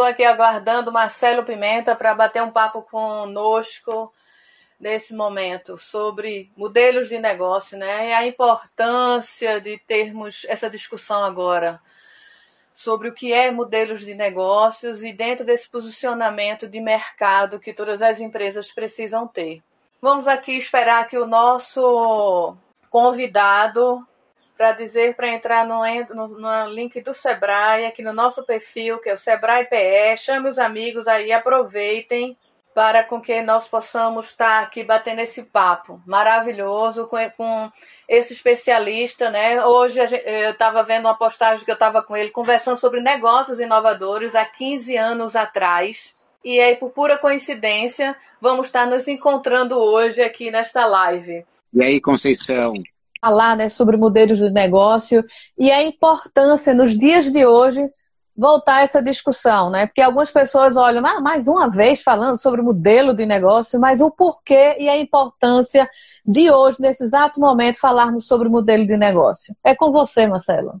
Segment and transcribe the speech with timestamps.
[0.00, 4.10] Estou aqui aguardando Marcelo Pimenta para bater um papo conosco
[4.80, 8.08] nesse momento sobre modelos de negócio, né?
[8.08, 11.82] E a importância de termos essa discussão agora
[12.74, 18.00] sobre o que é modelos de negócios e dentro desse posicionamento de mercado que todas
[18.00, 19.62] as empresas precisam ter.
[20.00, 22.56] Vamos aqui esperar que o nosso
[22.88, 24.02] convidado
[24.60, 25.80] para dizer para entrar no,
[26.14, 30.18] no, no, link do Sebrae, aqui no nosso perfil, que é o Sebrae PE.
[30.18, 32.36] Chame os amigos aí, aproveitem
[32.74, 37.72] para com que nós possamos estar aqui batendo esse papo maravilhoso com, com
[38.06, 39.64] esse especialista, né?
[39.64, 43.60] Hoje gente, eu estava vendo uma postagem que eu estava com ele conversando sobre negócios
[43.60, 46.12] inovadores há 15 anos atrás.
[46.44, 51.46] E aí, por pura coincidência, vamos estar nos encontrando hoje aqui nesta live.
[51.72, 52.74] E aí, Conceição?
[53.20, 55.24] Falar né, sobre modelos de negócio
[55.58, 57.88] e a importância nos dias de hoje
[58.36, 59.86] voltar a essa discussão, né?
[59.86, 64.10] Porque algumas pessoas olham, ah, mais uma vez falando sobre modelo de negócio, mas o
[64.10, 65.86] porquê e a importância
[66.24, 69.54] de hoje, nesse exato momento, falarmos sobre modelo de negócio.
[69.62, 70.80] É com você, Marcelo.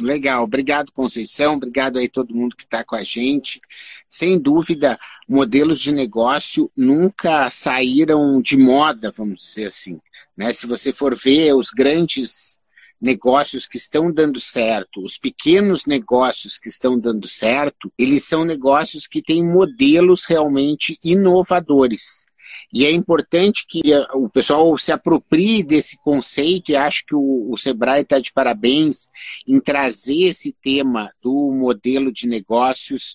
[0.00, 3.60] Legal, obrigado Conceição, obrigado aí todo mundo que está com a gente.
[4.08, 10.00] Sem dúvida, modelos de negócio nunca saíram de moda, vamos dizer assim.
[10.36, 10.52] Né?
[10.52, 12.60] Se você for ver os grandes
[13.00, 19.06] negócios que estão dando certo, os pequenos negócios que estão dando certo, eles são negócios
[19.06, 22.24] que têm modelos realmente inovadores.
[22.72, 23.82] E é importante que
[24.14, 29.08] o pessoal se aproprie desse conceito e acho que o, o Sebrae está de parabéns
[29.46, 33.14] em trazer esse tema do modelo de negócios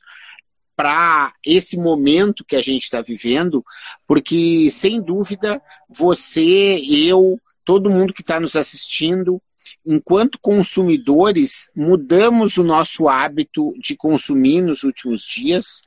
[0.80, 3.66] para esse momento que a gente está vivendo,
[4.08, 9.42] porque sem dúvida você, eu, todo mundo que está nos assistindo,
[9.86, 15.82] enquanto consumidores, mudamos o nosso hábito de consumir nos últimos dias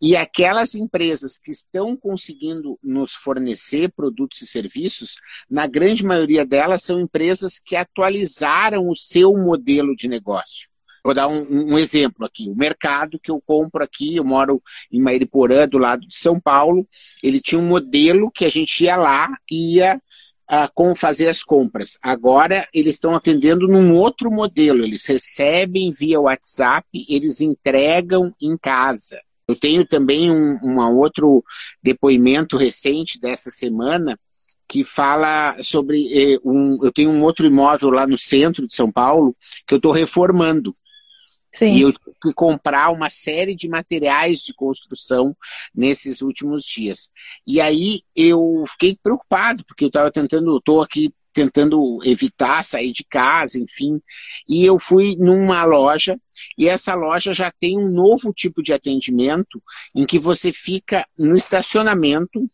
[0.00, 5.16] e aquelas empresas que estão conseguindo nos fornecer produtos e serviços,
[5.50, 10.68] na grande maioria delas são empresas que atualizaram o seu modelo de negócio.
[11.06, 12.48] Vou dar um, um, exemplo aqui.
[12.48, 16.84] O mercado que eu compro aqui, eu moro em Mairiporã, do lado de São Paulo,
[17.22, 20.02] ele tinha um modelo que a gente ia lá e ia
[20.50, 21.96] uh, com fazer as compras.
[22.02, 24.84] Agora eles estão atendendo num outro modelo.
[24.84, 29.20] Eles recebem via WhatsApp, eles entregam em casa.
[29.46, 31.44] Eu tenho também um, um outro
[31.80, 34.18] depoimento recente dessa semana
[34.66, 38.90] que fala sobre eh, um, eu tenho um outro imóvel lá no centro de São
[38.90, 40.74] Paulo que eu estou reformando
[41.56, 41.68] Sim.
[41.68, 45.34] E eu tive que comprar uma série de materiais de construção
[45.74, 47.08] nesses últimos dias.
[47.46, 53.04] E aí eu fiquei preocupado, porque eu estava tentando, estou aqui tentando evitar sair de
[53.04, 54.02] casa, enfim.
[54.46, 56.20] E eu fui numa loja
[56.58, 59.62] e essa loja já tem um novo tipo de atendimento
[59.94, 62.50] em que você fica no estacionamento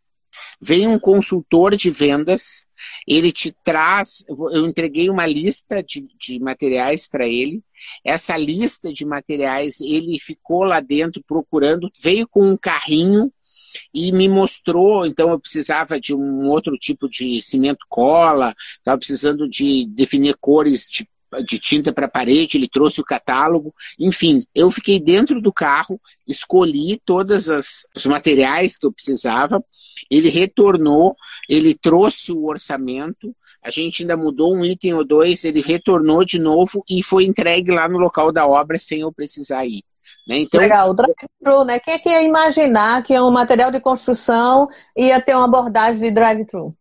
[0.60, 2.66] Vem um consultor de vendas,
[3.06, 4.24] ele te traz.
[4.28, 7.62] Eu entreguei uma lista de, de materiais para ele.
[8.04, 13.32] Essa lista de materiais, ele ficou lá dentro procurando, veio com um carrinho
[13.92, 19.48] e me mostrou, então eu precisava de um outro tipo de cimento cola, estava precisando
[19.48, 21.08] de definir cores de
[21.40, 27.00] de tinta para parede, ele trouxe o catálogo, enfim, eu fiquei dentro do carro, escolhi
[27.04, 29.64] todos os materiais que eu precisava,
[30.10, 31.16] ele retornou,
[31.48, 36.38] ele trouxe o orçamento, a gente ainda mudou um item ou dois, ele retornou de
[36.38, 39.84] novo e foi entregue lá no local da obra sem eu precisar ir.
[40.26, 40.40] Né?
[40.40, 41.78] Então, Legal, o drive-thru, né?
[41.80, 46.10] Quem é que ia imaginar que um material de construção ia ter uma abordagem de
[46.10, 46.76] drive-thru?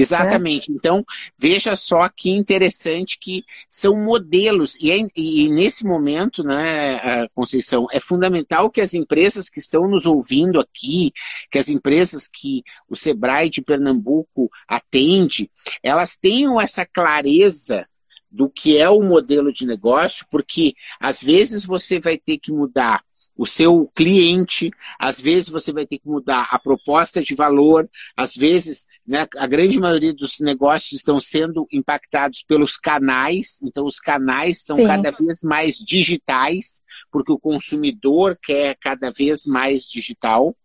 [0.00, 0.70] Exatamente.
[0.70, 1.04] Então,
[1.38, 4.76] veja só que interessante que são modelos.
[4.80, 10.06] E, é, e nesse momento, né, Conceição, é fundamental que as empresas que estão nos
[10.06, 11.12] ouvindo aqui,
[11.50, 15.50] que as empresas que o Sebrae de Pernambuco atende,
[15.82, 17.84] elas tenham essa clareza
[18.30, 23.02] do que é o modelo de negócio, porque às vezes você vai ter que mudar
[23.36, 28.34] o seu cliente, às vezes você vai ter que mudar a proposta de valor, às
[28.34, 29.26] vezes né?
[29.38, 34.86] A grande maioria dos negócios estão sendo impactados pelos canais, então os canais são Sim.
[34.86, 36.82] cada vez mais digitais,
[37.12, 40.56] porque o consumidor quer cada vez mais digital.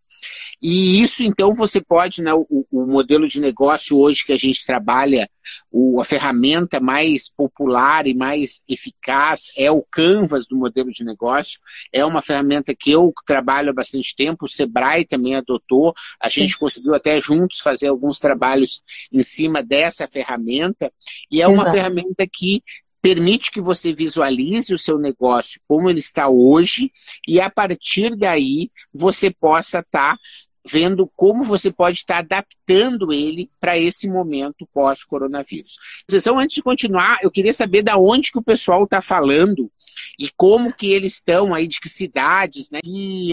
[0.60, 4.64] E isso, então, você pode, né, o, o, modelo de negócio hoje que a gente
[4.64, 5.28] trabalha,
[5.70, 11.60] o, a ferramenta mais popular e mais eficaz é o Canvas do modelo de negócio.
[11.92, 15.92] É uma ferramenta que eu trabalho há bastante tempo, o Sebrae também adotou.
[16.20, 16.58] A gente Sim.
[16.58, 18.82] conseguiu até juntos fazer alguns trabalhos
[19.12, 20.92] em cima dessa ferramenta.
[21.30, 21.76] E é uma Exato.
[21.76, 22.62] ferramenta que
[23.02, 26.90] permite que você visualize o seu negócio como ele está hoje
[27.26, 30.18] e a partir daí você possa estar tá
[30.64, 35.76] vendo como você pode estar adaptando ele para esse momento pós-coronavírus.
[36.08, 39.70] Então, antes de continuar, eu queria saber da onde que o pessoal está falando
[40.16, 42.80] e como que eles estão aí, de que cidades, né?
[42.82, 43.32] Que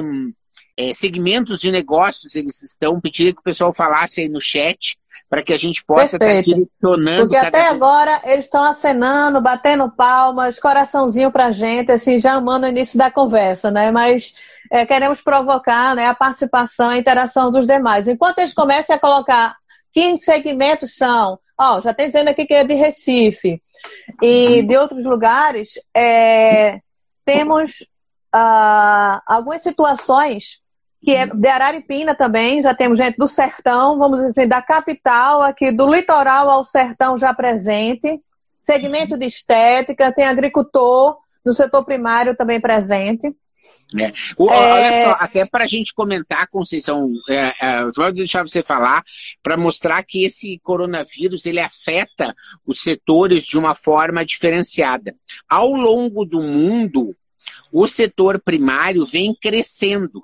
[0.76, 3.00] é, segmentos de negócios eles estão.
[3.00, 4.98] Pediria que o pessoal falasse aí no chat
[5.30, 7.22] para que a gente possa estar tá direcionando.
[7.28, 7.72] Porque até vez.
[7.72, 12.98] agora eles estão acenando, batendo palmas, coraçãozinho para a gente, assim, já amando o início
[12.98, 13.92] da conversa, né?
[13.92, 14.34] Mas
[14.72, 18.08] é, queremos provocar né, a participação, a interação dos demais.
[18.08, 19.56] Enquanto eles começam a colocar
[19.92, 23.62] que segmentos são, ó, já tem dizendo aqui que é de Recife
[24.22, 26.80] e de outros lugares, é,
[27.26, 27.82] temos
[28.36, 30.62] uh, algumas situações
[31.02, 35.72] que é de Araripina também, já temos gente do sertão, vamos dizer, da capital, aqui
[35.72, 38.20] do litoral ao sertão já presente,
[38.62, 43.34] segmento de estética, tem agricultor no setor primário também presente.
[43.98, 44.14] É.
[44.38, 44.72] O, é...
[44.74, 49.04] Olha só, até para a gente comentar, Conceição, é, é, vou deixar você falar,
[49.42, 52.36] para mostrar que esse coronavírus ele afeta
[52.68, 55.16] os setores de uma forma diferenciada.
[55.50, 57.16] Ao longo do mundo,
[57.72, 60.22] o setor primário vem crescendo.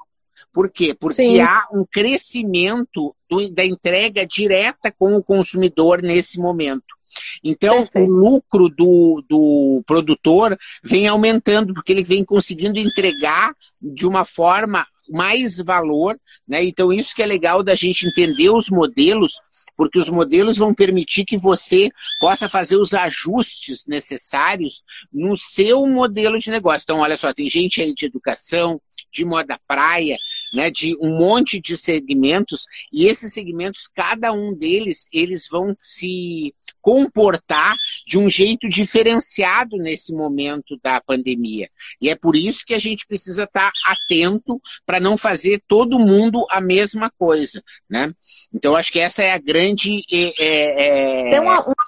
[0.55, 0.95] Por quê?
[0.97, 1.41] Porque Sim.
[1.41, 6.95] há um crescimento do, da entrega direta com o consumidor nesse momento.
[7.43, 8.09] Então, Perfeito.
[8.09, 14.87] o lucro do, do produtor vem aumentando, porque ele vem conseguindo entregar de uma forma
[15.09, 16.17] mais valor,
[16.47, 16.63] né?
[16.63, 19.33] Então, isso que é legal da gente entender os modelos,
[19.75, 21.89] porque os modelos vão permitir que você
[22.21, 26.85] possa fazer os ajustes necessários no seu modelo de negócio.
[26.85, 28.79] Então, olha só, tem gente aí de educação,
[29.15, 30.17] de moda praia,
[30.55, 36.53] né, de um monte de segmentos, e esses segmentos, cada um deles, eles vão se
[36.81, 37.75] comportar
[38.07, 41.67] de um jeito diferenciado nesse momento da pandemia.
[41.99, 46.45] E é por isso que a gente precisa estar atento para não fazer todo mundo
[46.51, 48.13] a mesma coisa, né?
[48.53, 50.03] Então, acho que essa é a grande...
[50.11, 51.29] É, é...
[51.31, 51.84] Tem uma, uma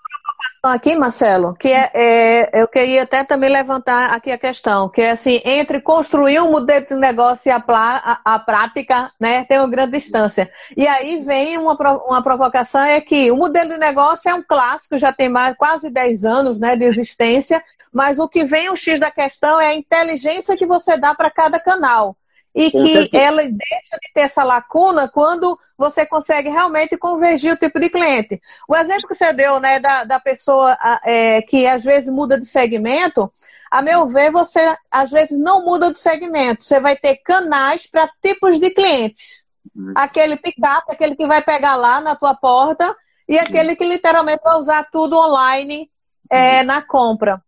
[0.68, 5.12] aqui, Marcelo, que é, é, eu queria até também levantar aqui a questão, que é
[5.12, 9.70] assim, entre construir um modelo de negócio e a, a, a prática, né, tem uma
[9.70, 10.50] grande distância.
[10.76, 11.74] E aí vem uma,
[12.08, 15.90] uma provocação, é que o modelo de negócio é um clássico, já tem mais quase
[15.90, 17.62] 10 anos né, de existência,
[17.92, 21.32] mas o que vem o X da questão é a inteligência que você dá para
[21.32, 22.16] cada canal
[22.58, 23.24] e Com que certeza.
[23.24, 28.42] ela deixa de ter essa lacuna quando você consegue realmente convergir o tipo de cliente.
[28.68, 30.76] O exemplo que você deu, né, da, da pessoa
[31.06, 33.32] é, que às vezes muda de segmento,
[33.70, 36.64] a meu ver, você às vezes não muda de segmento.
[36.64, 39.46] Você vai ter canais para tipos de clientes.
[39.76, 39.94] Hum.
[39.96, 42.96] Aquele pick-up, aquele que vai pegar lá na tua porta,
[43.30, 45.92] e aquele que literalmente vai usar tudo online
[46.28, 47.40] é, na compra.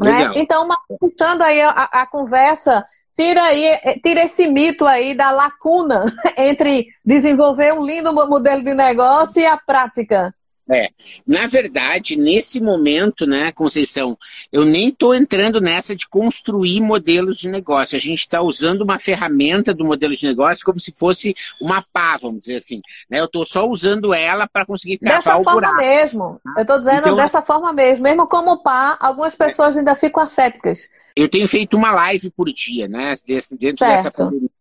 [0.00, 0.32] Né?
[0.34, 0.66] Então,
[0.98, 2.84] puxando aí a, a conversa
[3.16, 6.04] tira, aí, eh, tira esse mito aí da lacuna
[6.36, 10.34] entre desenvolver um lindo modelo de negócio e a prática.
[10.72, 10.88] É,
[11.26, 14.16] na verdade, nesse momento, né, Conceição,
[14.52, 17.96] eu nem estou entrando nessa de construir modelos de negócio.
[17.96, 22.16] A gente está usando uma ferramenta do modelo de negócio como se fosse uma pá,
[22.16, 22.80] vamos dizer assim.
[23.10, 23.18] Né?
[23.18, 25.60] Eu estou só usando ela para conseguir cavar dessa o buraco.
[25.60, 26.40] Dessa forma mesmo.
[26.56, 28.04] Eu estou dizendo então, dessa forma mesmo.
[28.04, 30.88] Mesmo como pá, algumas pessoas ainda ficam ascéticas.
[31.16, 33.12] Eu tenho feito uma live por dia, né?
[33.26, 33.76] Dentro certo.
[33.78, 34.59] dessa pandemia.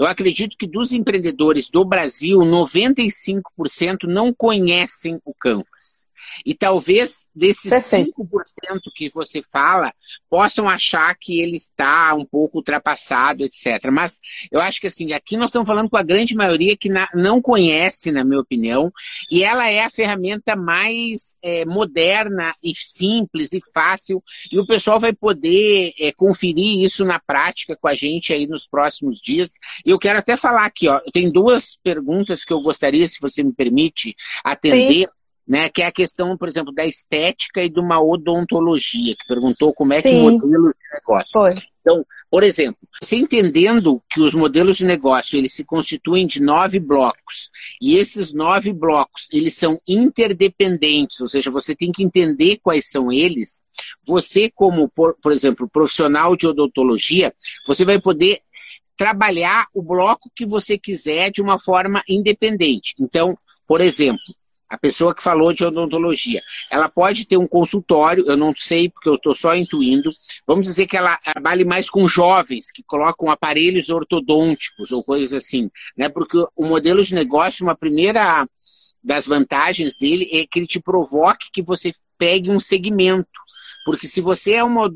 [0.00, 6.08] Eu acredito que dos empreendedores do Brasil, 95% não conhecem o Canvas.
[6.44, 8.22] E talvez desses Perfeito.
[8.22, 9.92] 5% que você fala,
[10.28, 13.90] possam achar que ele está um pouco ultrapassado, etc.
[13.92, 14.20] Mas
[14.50, 17.40] eu acho que assim, aqui nós estamos falando com a grande maioria que na, não
[17.40, 18.90] conhece, na minha opinião,
[19.30, 25.00] e ela é a ferramenta mais é, moderna e simples e fácil, e o pessoal
[25.00, 29.54] vai poder é, conferir isso na prática com a gente aí nos próximos dias.
[29.84, 33.42] E eu quero até falar aqui, ó, tem duas perguntas que eu gostaria, se você
[33.42, 35.08] me permite, atender.
[35.08, 35.19] Sim
[35.50, 39.74] né, que é a questão, por exemplo, da estética e de uma odontologia, que perguntou
[39.74, 40.10] como é Sim.
[40.10, 41.32] que o modelo de negócio.
[41.32, 41.54] Foi.
[41.80, 46.78] Então, por exemplo, você entendendo que os modelos de negócio eles se constituem de nove
[46.78, 47.50] blocos
[47.82, 53.10] e esses nove blocos eles são interdependentes, ou seja, você tem que entender quais são
[53.10, 53.62] eles.
[54.06, 57.34] Você, como por, por exemplo, profissional de odontologia,
[57.66, 58.38] você vai poder
[58.96, 62.94] trabalhar o bloco que você quiser de uma forma independente.
[63.00, 64.20] Então, por exemplo,
[64.70, 69.08] a pessoa que falou de odontologia, ela pode ter um consultório, eu não sei porque
[69.08, 70.12] eu estou só intuindo,
[70.46, 75.68] vamos dizer que ela trabalhe mais com jovens que colocam aparelhos ortodônticos ou coisas assim,
[75.96, 76.08] né?
[76.08, 78.46] Porque o modelo de negócio, uma primeira
[79.02, 83.26] das vantagens dele é que ele te provoque que você pegue um segmento.
[83.90, 84.88] Porque se você é uma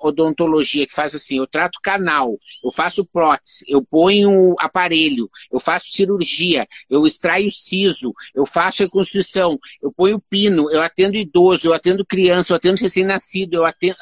[0.00, 5.92] odontologia que faz assim, eu trato canal, eu faço prótese, eu ponho aparelho, eu faço
[5.92, 12.04] cirurgia, eu extraio siso, eu faço reconstrução, eu ponho pino, eu atendo idoso, eu atendo
[12.04, 13.94] criança, eu atendo recém-nascido, eu atendo.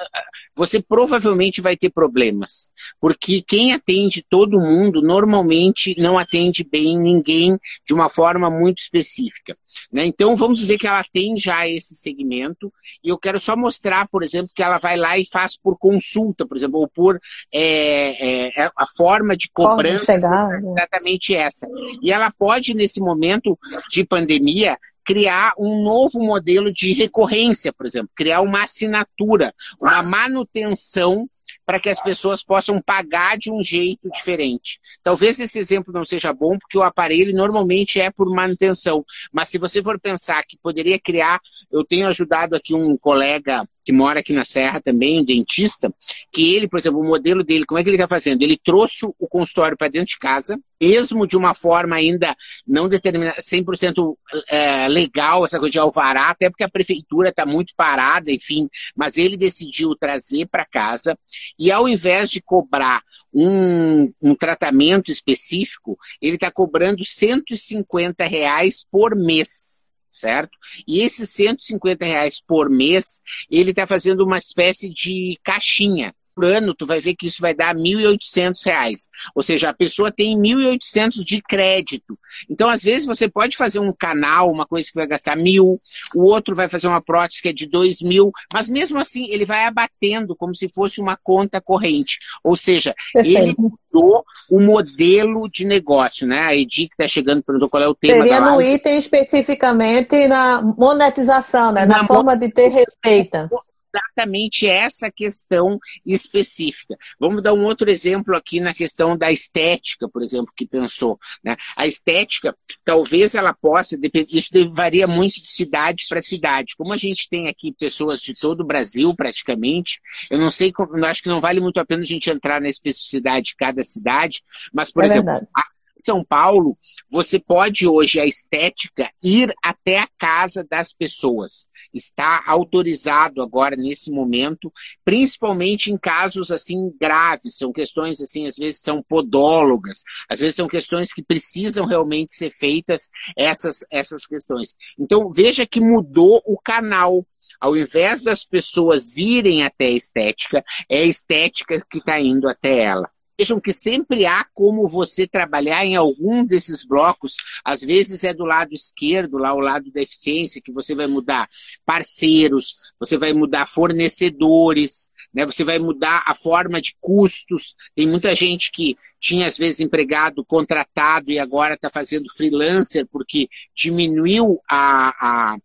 [0.56, 2.70] Você provavelmente vai ter problemas.
[3.00, 9.56] Porque quem atende todo mundo normalmente não atende bem ninguém de uma forma muito específica.
[9.92, 10.04] Né?
[10.04, 14.22] Então vamos dizer que ela tem já esse segmento, e eu quero só mostrar, por
[14.22, 17.20] exemplo, que ela vai lá e faz por consulta, por exemplo, ou por
[17.52, 21.66] é, é, a forma de cobrança chegar, é exatamente essa.
[22.02, 23.58] E ela pode, nesse momento
[23.90, 24.76] de pandemia,
[25.10, 31.28] criar um novo modelo de recorrência, por exemplo, criar uma assinatura, uma manutenção
[31.66, 34.78] para que as pessoas possam pagar de um jeito diferente.
[35.02, 39.58] Talvez esse exemplo não seja bom, porque o aparelho normalmente é por manutenção, mas se
[39.58, 41.40] você for pensar que poderia criar,
[41.72, 45.92] eu tenho ajudado aqui um colega que mora aqui na Serra também, um dentista,
[46.32, 48.42] que ele, por exemplo, o modelo dele, como é que ele está fazendo?
[48.42, 52.34] Ele trouxe o consultório para dentro de casa, mesmo de uma forma ainda
[52.66, 54.16] não determinada, 100%
[54.48, 59.16] é, legal, essa coisa de alvará, até porque a prefeitura está muito parada, enfim, mas
[59.16, 61.18] ele decidiu trazer para casa
[61.58, 69.14] e ao invés de cobrar um, um tratamento específico, ele está cobrando 150 reais por
[69.14, 69.89] mês
[70.20, 70.50] certo?
[70.86, 76.74] E esses 150 reais por mês, ele está fazendo uma espécie de caixinha por ano,
[76.74, 79.08] tu vai ver que isso vai dar R$ 1.800.
[79.34, 82.18] Ou seja, a pessoa tem R$ 1.800 de crédito.
[82.48, 85.80] Então, às vezes, você pode fazer um canal, uma coisa que vai gastar mil,
[86.14, 89.44] o outro vai fazer uma prótese que é de dois mil, mas mesmo assim ele
[89.44, 92.18] vai abatendo como se fosse uma conta corrente.
[92.42, 93.38] Ou seja, Perfeito.
[93.38, 96.40] ele mudou o modelo de negócio, né?
[96.40, 100.62] A Edi que está chegando perguntou qual é o tema Seria no item especificamente na
[100.62, 101.84] monetização, né?
[101.84, 103.50] Na, na forma de ter receita
[103.94, 106.96] exatamente essa questão específica.
[107.18, 111.18] Vamos dar um outro exemplo aqui na questão da estética, por exemplo, que pensou.
[111.42, 111.56] Né?
[111.76, 116.76] A estética, talvez ela possa, isso varia muito de cidade para cidade.
[116.76, 121.04] Como a gente tem aqui pessoas de todo o Brasil, praticamente, eu não sei, eu
[121.04, 124.42] acho que não vale muito a pena a gente entrar na especificidade de cada cidade,
[124.72, 125.64] mas, por é exemplo, a,
[126.04, 126.76] são Paulo,
[127.10, 131.68] você pode hoje, a estética, ir até a casa das pessoas.
[131.92, 134.72] Está autorizado agora, nesse momento,
[135.04, 137.56] principalmente em casos assim graves.
[137.56, 142.50] São questões, assim, às vezes são podólogas, às vezes são questões que precisam realmente ser
[142.50, 144.74] feitas, essas, essas questões.
[144.98, 147.26] Então, veja que mudou o canal
[147.60, 152.84] ao invés das pessoas irem até a estética, é a estética que está indo até
[152.84, 153.10] ela.
[153.40, 157.36] Vejam que sempre há como você trabalhar em algum desses blocos.
[157.64, 161.48] Às vezes é do lado esquerdo, lá o lado da eficiência, que você vai mudar
[161.86, 165.46] parceiros, você vai mudar fornecedores, né?
[165.46, 167.74] você vai mudar a forma de custos.
[167.94, 173.48] Tem muita gente que tinha às vezes empregado contratado e agora está fazendo freelancer porque
[173.74, 175.56] diminuiu a, a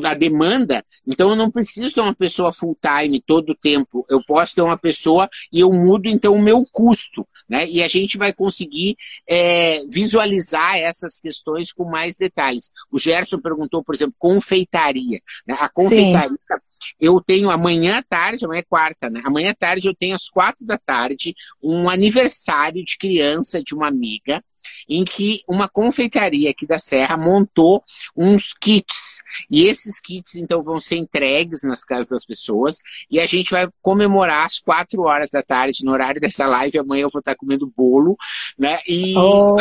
[0.00, 4.06] da demanda, então eu não preciso ter uma pessoa full time todo o tempo.
[4.08, 7.26] Eu posso ter uma pessoa e eu mudo então o meu custo.
[7.48, 7.68] Né?
[7.68, 8.96] E a gente vai conseguir
[9.28, 12.70] é, visualizar essas questões com mais detalhes.
[12.90, 15.20] O Gerson perguntou, por exemplo, confeitaria.
[15.46, 15.54] Né?
[15.58, 16.56] A confeitaria, Sim.
[17.00, 19.20] Eu tenho amanhã à tarde, amanhã é quarta, né?
[19.24, 23.88] Amanhã à tarde eu tenho às quatro da tarde um aniversário de criança de uma
[23.88, 24.42] amiga
[24.88, 27.82] em que uma confeitaria aqui da Serra montou
[28.16, 29.22] uns kits.
[29.50, 32.78] E esses kits, então, vão ser entregues nas casas das pessoas.
[33.10, 36.78] E a gente vai comemorar às quatro horas da tarde, no horário dessa live.
[36.78, 38.16] Amanhã eu vou estar comendo bolo,
[38.58, 38.78] né?
[38.86, 39.14] E.
[39.16, 39.56] Oh.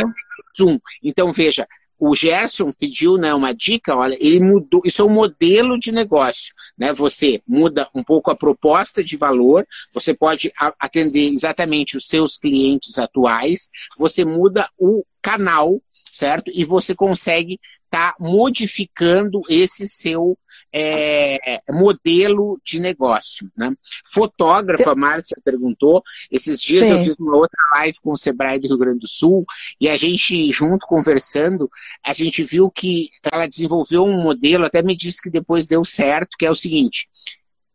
[0.57, 0.79] Zoom.
[1.01, 1.65] Então, veja,
[2.01, 6.51] o Gerson pediu né, uma dica, olha, ele mudou, isso é um modelo de negócio,
[6.75, 6.91] né?
[6.93, 12.97] Você muda um pouco a proposta de valor, você pode atender exatamente os seus clientes
[12.97, 15.79] atuais, você muda o canal,
[16.09, 16.49] certo?
[16.55, 20.35] E você consegue estar tá modificando esse seu
[20.73, 23.51] é, modelo de negócio.
[23.57, 23.73] Né?
[24.13, 26.03] Fotógrafa, Márcia perguntou.
[26.31, 26.93] Esses dias Sim.
[26.93, 29.45] eu fiz uma outra live com o Sebrae do Rio Grande do Sul
[29.79, 31.69] e a gente, junto conversando,
[32.05, 36.37] a gente viu que ela desenvolveu um modelo, até me disse que depois deu certo,
[36.37, 37.09] que é o seguinte.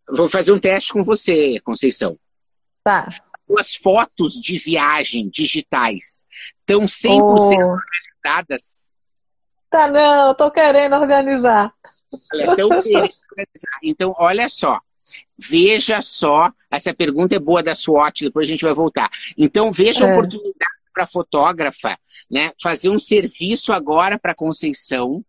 [0.08, 2.16] Vou fazer um teste com você, Conceição.
[2.84, 3.08] Tá.
[3.58, 6.26] As fotos de viagem digitais
[6.60, 7.78] estão 100% oh.
[8.24, 8.92] organizadas?
[9.70, 11.72] Tá, não, eu tô querendo organizar.
[13.82, 14.80] Então, olha só.
[15.38, 19.10] Veja só, essa pergunta é boa da SWOT, depois a gente vai voltar.
[19.36, 20.08] Então, veja é.
[20.08, 21.98] a oportunidade para a fotógrafa,
[22.30, 25.22] né, fazer um serviço agora para Conceição,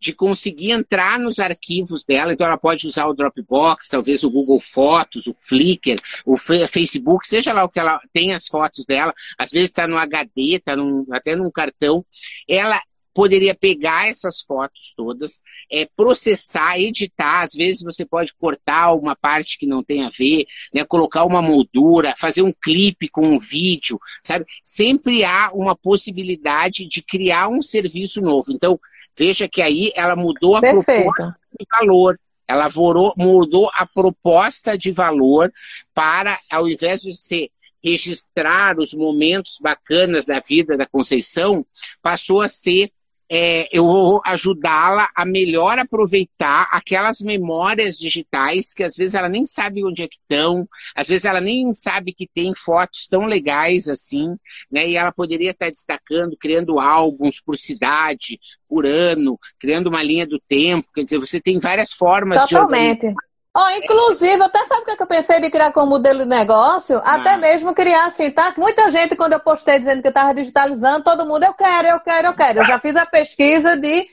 [0.00, 2.32] de conseguir entrar nos arquivos dela.
[2.32, 7.52] Então, ela pode usar o Dropbox, talvez o Google Fotos, o Flickr, o Facebook, seja
[7.52, 9.14] lá o que ela tem as fotos dela.
[9.38, 10.74] Às vezes está no HD, está
[11.10, 12.04] até num cartão.
[12.48, 12.80] Ela
[13.14, 15.40] poderia pegar essas fotos todas,
[15.70, 17.42] é, processar, editar.
[17.42, 20.44] Às vezes você pode cortar uma parte que não tem a ver,
[20.74, 24.44] né, colocar uma moldura, fazer um clipe com um vídeo, sabe?
[24.62, 28.50] Sempre há uma possibilidade de criar um serviço novo.
[28.50, 28.78] Então,
[29.16, 31.04] veja que aí ela mudou a Perfeito.
[31.04, 32.20] proposta de valor.
[32.46, 32.68] Ela
[33.16, 35.50] mudou a proposta de valor
[35.94, 37.50] para, ao invés de ser
[37.84, 41.66] registrar os momentos bacanas da vida da Conceição,
[42.02, 42.90] passou a ser
[43.30, 49.44] é, eu vou ajudá-la a melhor aproveitar aquelas memórias digitais que às vezes ela nem
[49.46, 53.88] sabe onde é que estão, às vezes ela nem sabe que tem fotos tão legais
[53.88, 54.36] assim,
[54.70, 54.88] né?
[54.88, 58.38] E ela poderia estar destacando, criando álbuns por cidade,
[58.68, 60.88] por ano, criando uma linha do tempo.
[60.94, 63.08] Quer dizer, você tem várias formas Totalmente.
[63.08, 63.14] de.
[63.56, 67.00] Oh, inclusive, até sabe o que eu pensei de criar como modelo de negócio?
[67.04, 67.14] Ah.
[67.14, 68.52] Até mesmo criar assim, tá?
[68.56, 72.00] Muita gente, quando eu postei dizendo que eu estava digitalizando, todo mundo, eu quero, eu
[72.00, 72.58] quero, eu quero.
[72.60, 74.08] Eu já fiz a pesquisa de,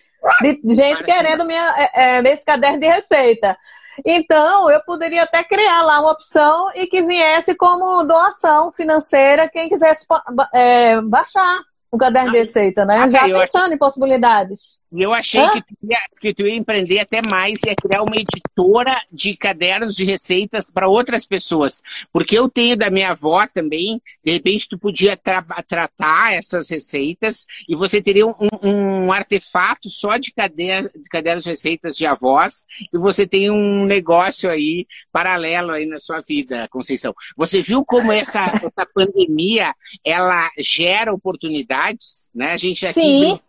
[0.64, 3.58] de gente querendo minha, é, é, esse caderno de receita.
[4.06, 9.68] Então, eu poderia até criar lá uma opção e que viesse como doação financeira quem
[9.68, 10.06] quisesse
[10.54, 11.60] é, baixar
[11.92, 13.06] o caderno de receita, né?
[13.06, 14.81] Okay, Já pensando em possibilidades.
[14.92, 18.16] Eu achei que tu, ia, que tu ia empreender até mais e ia criar uma
[18.16, 21.82] editora de cadernos de receitas para outras pessoas.
[22.12, 27.46] Porque eu tenho da minha avó também, de repente tu podia tra tratar essas receitas
[27.70, 32.66] e você teria um, um artefato só de, cader de cadernos de receitas de avós
[32.94, 37.14] e você tem um negócio aí paralelo aí na sua vida, Conceição.
[37.38, 39.74] Você viu como essa, essa pandemia,
[40.06, 42.52] ela gera oportunidades, né?
[42.52, 43.40] A gente aqui Sim.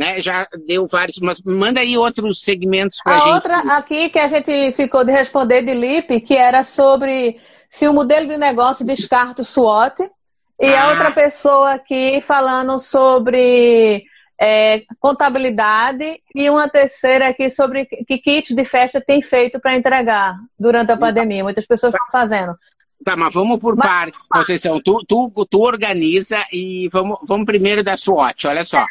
[0.00, 0.18] Né?
[0.18, 3.28] Já deu vários, mas manda aí outros segmentos para a gente.
[3.28, 7.86] A outra aqui que a gente ficou de responder de Lipe, que era sobre se
[7.86, 10.10] o modelo de negócio descarta o SWOT,
[10.58, 10.84] e ah.
[10.84, 14.02] a outra pessoa aqui falando sobre
[14.40, 20.34] é, contabilidade e uma terceira aqui sobre que kit de festa tem feito para entregar
[20.58, 21.44] durante a pandemia.
[21.44, 22.56] Muitas pessoas estão fazendo.
[23.04, 24.80] Tá, mas vamos por mas, partes, Conceição.
[24.82, 28.46] Tu, tu, tu organiza e vamos, vamos primeiro da SWOT.
[28.46, 28.84] Olha só,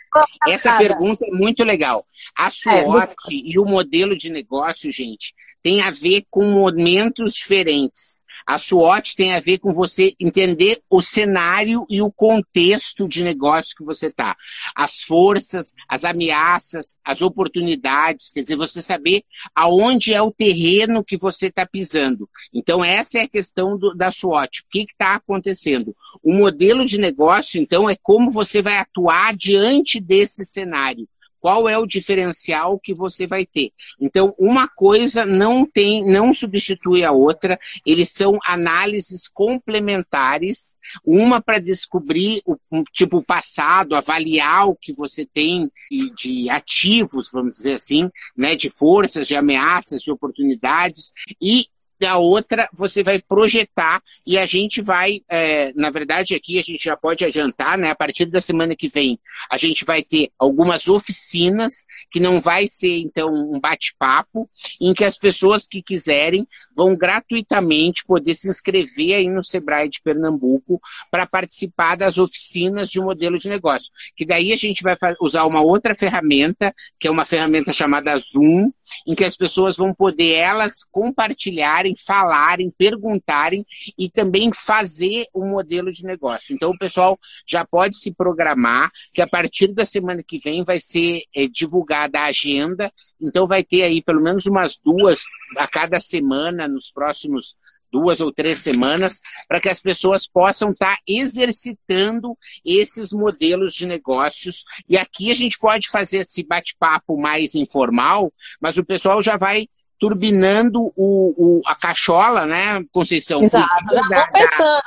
[0.48, 2.02] essa pergunta é muito legal.
[2.36, 8.19] A SWOT é, e o modelo de negócio, gente, tem a ver com momentos diferentes.
[8.50, 13.76] A SWOT tem a ver com você entender o cenário e o contexto de negócio
[13.78, 14.36] que você está.
[14.76, 21.16] As forças, as ameaças, as oportunidades, quer dizer, você saber aonde é o terreno que
[21.16, 22.28] você está pisando.
[22.52, 24.62] Então, essa é a questão do, da SWOT.
[24.62, 25.86] O que está acontecendo?
[26.24, 31.08] O modelo de negócio, então, é como você vai atuar diante desse cenário
[31.40, 33.72] qual é o diferencial que você vai ter.
[34.00, 40.76] Então, uma coisa não tem, não substitui a outra, eles são análises complementares,
[41.06, 42.58] uma para descobrir o
[42.92, 45.72] tipo passado, avaliar o que você tem
[46.16, 51.66] de ativos, vamos dizer assim, né, de forças, de ameaças, de oportunidades, e
[52.00, 56.84] da outra você vai projetar e a gente vai, é, na verdade aqui a gente
[56.84, 57.92] já pode adiantar, né?
[57.92, 62.68] A partir da semana que vem a gente vai ter algumas oficinas que não vai
[62.68, 69.16] ser então um bate-papo, em que as pessoas que quiserem vão gratuitamente poder se inscrever
[69.16, 70.80] aí no Sebrae de Pernambuco
[71.12, 73.92] para participar das oficinas de um modelo de negócio.
[74.16, 78.70] Que daí a gente vai usar uma outra ferramenta, que é uma ferramenta chamada Zoom,
[79.06, 83.64] em que as pessoas vão poder elas compartilharem, falarem, perguntarem
[83.98, 86.56] e também fazer um modelo de negócio.
[86.56, 90.80] Então o pessoal já pode se programar que a partir da semana que vem vai
[90.80, 95.24] ser é, divulgada a agenda, então vai ter aí pelo menos umas duas
[95.58, 97.56] a cada semana nos próximos
[97.92, 103.86] duas ou três semanas, para que as pessoas possam estar tá exercitando esses modelos de
[103.86, 104.64] negócios.
[104.88, 109.68] E aqui a gente pode fazer esse bate-papo mais informal, mas o pessoal já vai
[110.00, 113.44] turbinando o, o, a cachola, né, Conceição?
[113.44, 114.82] Exato, já estou pensando.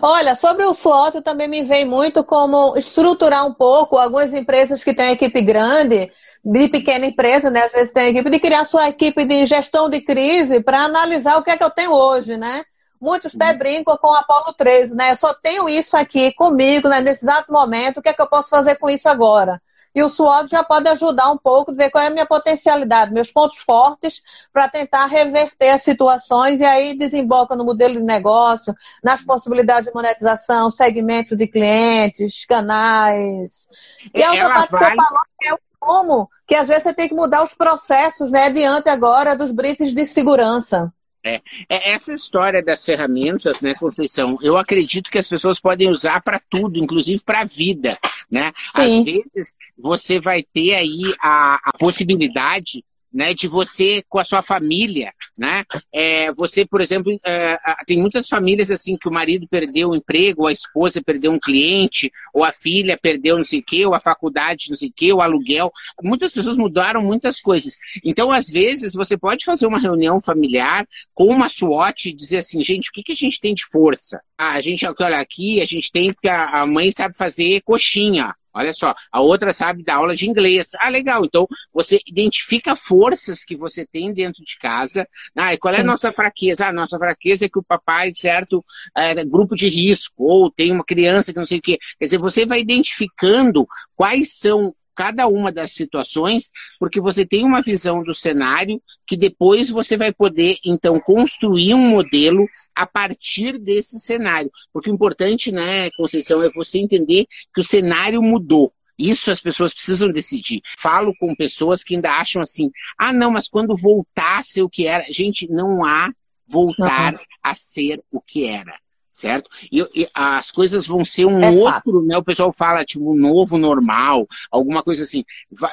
[0.00, 4.94] Olha, sobre o SWOT também me vem muito como estruturar um pouco algumas empresas que
[4.94, 6.10] têm equipe grande,
[6.44, 7.64] de pequena empresa, né?
[7.64, 11.42] Às vezes tem equipe de criar sua equipe de gestão de crise para analisar o
[11.42, 12.64] que é que eu tenho hoje, né?
[13.00, 13.58] Muitos até uhum.
[13.58, 15.12] brincam com o Apolo 13, né?
[15.12, 17.00] Eu só tenho isso aqui comigo, né?
[17.00, 19.60] Nesse exato momento, o que é que eu posso fazer com isso agora?
[19.94, 23.32] E o SWOT já pode ajudar um pouco, ver qual é a minha potencialidade, meus
[23.32, 24.22] pontos fortes,
[24.52, 28.72] para tentar reverter as situações e aí desemboca no modelo de negócio,
[29.02, 33.68] nas possibilidades de monetização, segmentos de clientes, canais.
[34.14, 34.80] E a outra parte vai...
[34.80, 38.30] que você falou é o como, que às vezes você tem que mudar os processos,
[38.30, 40.92] né, diante agora dos briefings de segurança.
[41.24, 46.22] É, é, essa história das ferramentas, né, Conceição, eu acredito que as pessoas podem usar
[46.22, 47.98] para tudo, inclusive para a vida,
[48.30, 48.52] né?
[48.56, 49.00] Sim.
[49.00, 54.42] Às vezes você vai ter aí a, a possibilidade né, de você com a sua
[54.42, 55.62] família, né?
[55.92, 60.42] É, você, por exemplo, é, tem muitas famílias assim que o marido perdeu o emprego,
[60.42, 63.94] ou a esposa perdeu um cliente, ou a filha perdeu não sei o quê, ou
[63.94, 65.70] a faculdade não sei o quê, o aluguel.
[66.02, 67.76] Muitas pessoas mudaram muitas coisas.
[68.04, 72.62] Então, às vezes, você pode fazer uma reunião familiar com uma SWOT e dizer assim,
[72.62, 74.20] gente, o que, que a gente tem de força?
[74.38, 78.34] Ah, a gente, olha aqui, a gente tem que a mãe sabe fazer coxinha.
[78.52, 80.70] Olha só, a outra sabe dar aula de inglês.
[80.78, 81.24] Ah, legal.
[81.24, 85.06] Então, você identifica forças que você tem dentro de casa.
[85.36, 86.66] Ah, e qual é a nossa fraqueza?
[86.66, 88.62] Ah, a nossa fraqueza é que o papai, certo,
[88.96, 91.78] é grupo de risco, ou tem uma criança que não sei o quê.
[91.98, 97.62] Quer dizer, você vai identificando quais são cada uma das situações, porque você tem uma
[97.62, 103.98] visão do cenário que depois você vai poder, então, construir um modelo a partir desse
[103.98, 104.50] cenário.
[104.72, 108.70] Porque o importante, né, Conceição, é você entender que o cenário mudou.
[108.98, 110.60] Isso as pessoas precisam decidir.
[110.78, 114.68] Falo com pessoas que ainda acham assim: ah, não, mas quando voltar a ser o
[114.68, 115.06] que era.
[115.10, 116.12] Gente, não há
[116.46, 117.20] voltar uhum.
[117.42, 118.78] a ser o que era
[119.10, 119.50] certo?
[119.70, 122.16] E, e, as coisas vão ser um é outro, né?
[122.16, 125.24] O pessoal fala, tipo, um novo normal, alguma coisa assim.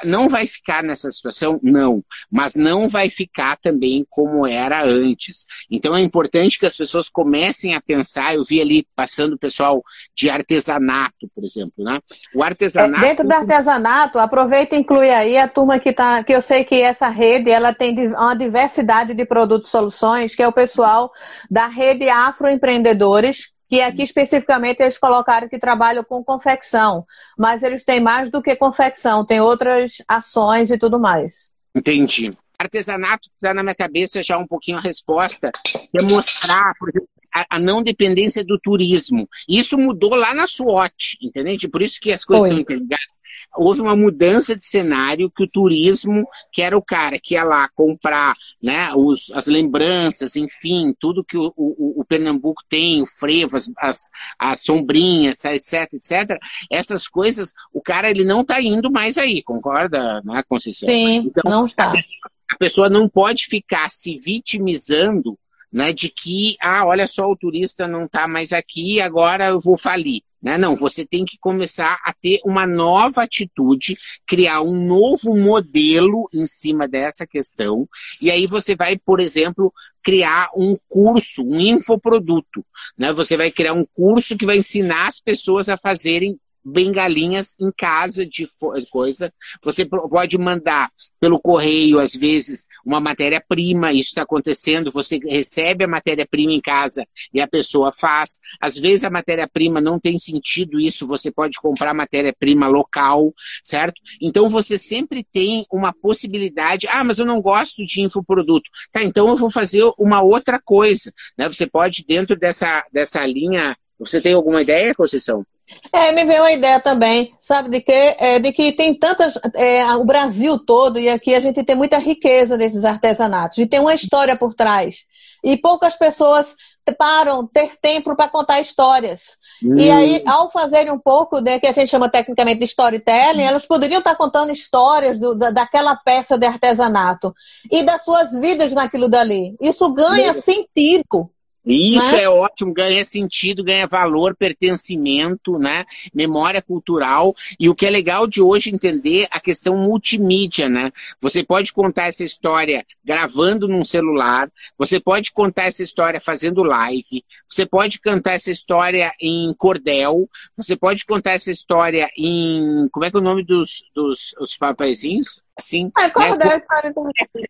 [0.04, 1.58] não vai ficar nessa situação?
[1.62, 2.02] Não.
[2.30, 5.46] Mas não vai ficar também como era antes.
[5.70, 9.82] Então é importante que as pessoas comecem a pensar, eu vi ali passando o pessoal
[10.14, 11.98] de artesanato, por exemplo, né?
[12.34, 13.04] O artesanato...
[13.04, 16.64] É, dentro do artesanato, aproveita e inclui aí a turma que tá, que eu sei
[16.64, 21.10] que essa rede, ela tem uma diversidade de produtos e soluções, que é o pessoal
[21.50, 23.37] da rede Afroempreendedores,
[23.68, 28.56] que aqui especificamente eles colocaram que trabalham com confecção, mas eles têm mais do que
[28.56, 31.52] confecção, tem outras ações e tudo mais.
[31.76, 32.30] Entendi.
[32.58, 35.52] Artesanato está na minha cabeça já um pouquinho a resposta,
[35.94, 39.28] é mostrar, por exemplo, a, a, não dependência do turismo.
[39.48, 41.56] Isso mudou lá na SWOT, entendeu?
[41.70, 42.50] Por isso que as coisas Oi.
[42.50, 43.20] estão interligadas.
[43.56, 47.68] Houve uma mudança de cenário que o turismo, que era o cara que ia lá
[47.74, 53.56] comprar né, os, as lembranças, enfim, tudo que o, o, o Pernambuco tem, o frevo,
[53.56, 56.38] as, as, as, sombrinhas, etc, etc,
[56.70, 60.88] essas coisas, o cara ele não está indo mais aí, concorda, né, Conceição?
[60.88, 61.88] Sim, então, não está.
[61.88, 65.38] A pessoa, a pessoa não pode ficar se vitimizando
[65.72, 69.76] né, de que, ah, olha só, o turista não está mais aqui, agora eu vou
[69.76, 70.22] falir.
[70.40, 70.56] Né?
[70.56, 76.46] Não, você tem que começar a ter uma nova atitude, criar um novo modelo em
[76.46, 77.88] cima dessa questão,
[78.20, 82.64] e aí você vai, por exemplo, criar um curso, um infoproduto.
[82.96, 83.12] Né?
[83.12, 86.38] Você vai criar um curso que vai ensinar as pessoas a fazerem
[86.72, 88.46] bengalinhas em casa de
[88.90, 89.32] coisa.
[89.62, 95.88] Você pode mandar pelo correio, às vezes, uma matéria-prima, isso está acontecendo, você recebe a
[95.88, 98.38] matéria-prima em casa e a pessoa faz.
[98.60, 104.00] Às vezes a matéria-prima não tem sentido isso, você pode comprar matéria-prima local, certo?
[104.20, 108.70] Então você sempre tem uma possibilidade, ah, mas eu não gosto de infoproduto.
[108.92, 111.48] Tá, então eu vou fazer uma outra coisa, né?
[111.48, 115.44] Você pode, dentro dessa, dessa linha, você tem alguma ideia, Conceição?
[115.92, 119.84] É, me veio uma ideia também, sabe, de que, é, de que tem tantas, é,
[119.96, 123.92] o Brasil todo, e aqui a gente tem muita riqueza desses artesanatos, e tem uma
[123.92, 125.04] história por trás.
[125.44, 126.56] E poucas pessoas
[126.96, 129.36] param ter tempo para contar histórias.
[129.62, 129.76] Hum.
[129.76, 133.66] E aí, ao fazerem um pouco, né, que a gente chama tecnicamente de storytelling, elas
[133.66, 137.34] poderiam estar contando histórias do, da, daquela peça de artesanato
[137.70, 139.56] e das suas vidas naquilo dali.
[139.60, 141.30] Isso ganha sentido.
[141.68, 142.22] Isso né?
[142.22, 145.84] é ótimo, ganha sentido, ganha valor, pertencimento, né?
[146.14, 147.34] Memória cultural.
[147.60, 150.90] E o que é legal de hoje entender a questão multimídia, né?
[151.20, 157.24] Você pode contar essa história gravando num celular, você pode contar essa história fazendo live,
[157.46, 162.88] você pode cantar essa história em cordel, você pode contar essa história em.
[162.90, 165.40] Como é que é o nome dos, dos os papaizinhos?
[165.58, 165.90] Assim.
[165.96, 166.60] Ah, cordel, né?
[166.60, 166.82] Tá,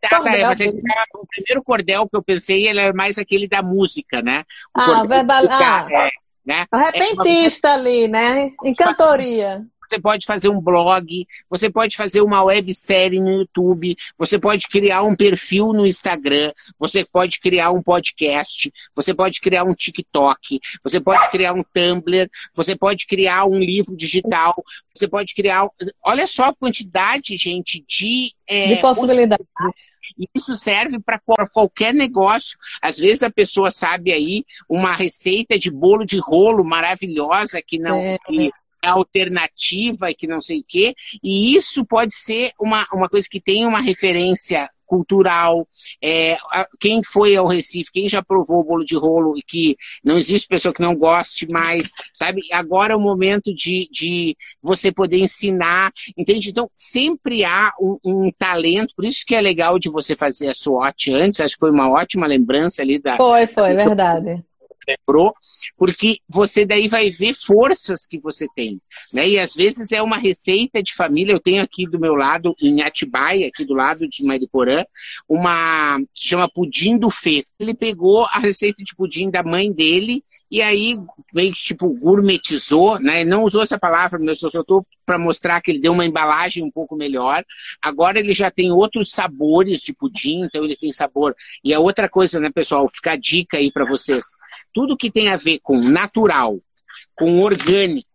[0.08, 3.18] tá, cordel, mas é que tá- o primeiro cordel que eu pensei, ele era mais
[3.18, 4.44] aquele da música, né?
[4.76, 5.92] O Ah, verbal- tá, ah.
[5.92, 6.10] é,
[6.44, 6.66] né?
[6.72, 8.50] O repentista ali, né?
[8.64, 9.62] Em cantoria.
[9.88, 15.02] Você pode fazer um blog, você pode fazer uma websérie no YouTube, você pode criar
[15.02, 21.00] um perfil no Instagram, você pode criar um podcast, você pode criar um TikTok, você
[21.00, 24.54] pode criar um Tumblr, você pode criar um livro digital,
[24.94, 25.66] você pode criar.
[26.04, 28.32] Olha só a quantidade, gente, de.
[28.46, 29.46] é, De possibilidades.
[30.18, 31.20] e isso serve para
[31.52, 32.58] qualquer negócio.
[32.82, 37.96] Às vezes a pessoa sabe aí uma receita de bolo de rolo maravilhosa que não
[37.96, 38.18] É.
[38.26, 38.50] que
[38.84, 40.94] alternativa e que não sei o quê.
[41.22, 45.68] E isso pode ser uma, uma coisa que tem uma referência cultural.
[46.02, 46.36] É,
[46.80, 50.48] quem foi ao Recife, quem já provou o bolo de rolo e que não existe
[50.48, 52.40] pessoa que não goste mais, sabe?
[52.50, 56.48] Agora é o momento de, de você poder ensinar, entende?
[56.48, 60.54] Então, sempre há um, um talento, por isso que é legal de você fazer a
[60.54, 64.42] SWOT antes, acho que foi uma ótima lembrança ali da, Foi, foi, verdade.
[64.88, 65.34] Lembrou,
[65.76, 68.80] porque você daí vai ver forças que você tem,
[69.12, 69.28] né?
[69.28, 71.32] E às vezes é uma receita de família.
[71.32, 74.84] Eu tenho aqui do meu lado, em Atibaia, aqui do lado de Mariporã,
[75.28, 77.44] uma chama pudim do Fê.
[77.58, 80.96] Ele pegou a receita de pudim da mãe dele e aí
[81.32, 83.24] meio que tipo gourmetizou, né?
[83.24, 86.64] Não usou essa palavra, mas eu só estou para mostrar que ele deu uma embalagem
[86.64, 87.44] um pouco melhor.
[87.82, 91.34] Agora ele já tem outros sabores de pudim, então ele tem sabor.
[91.62, 94.24] E a outra coisa, né, pessoal, fica a dica aí para vocês.
[94.72, 96.58] Tudo que tem a ver com natural,
[97.14, 98.07] com orgânico,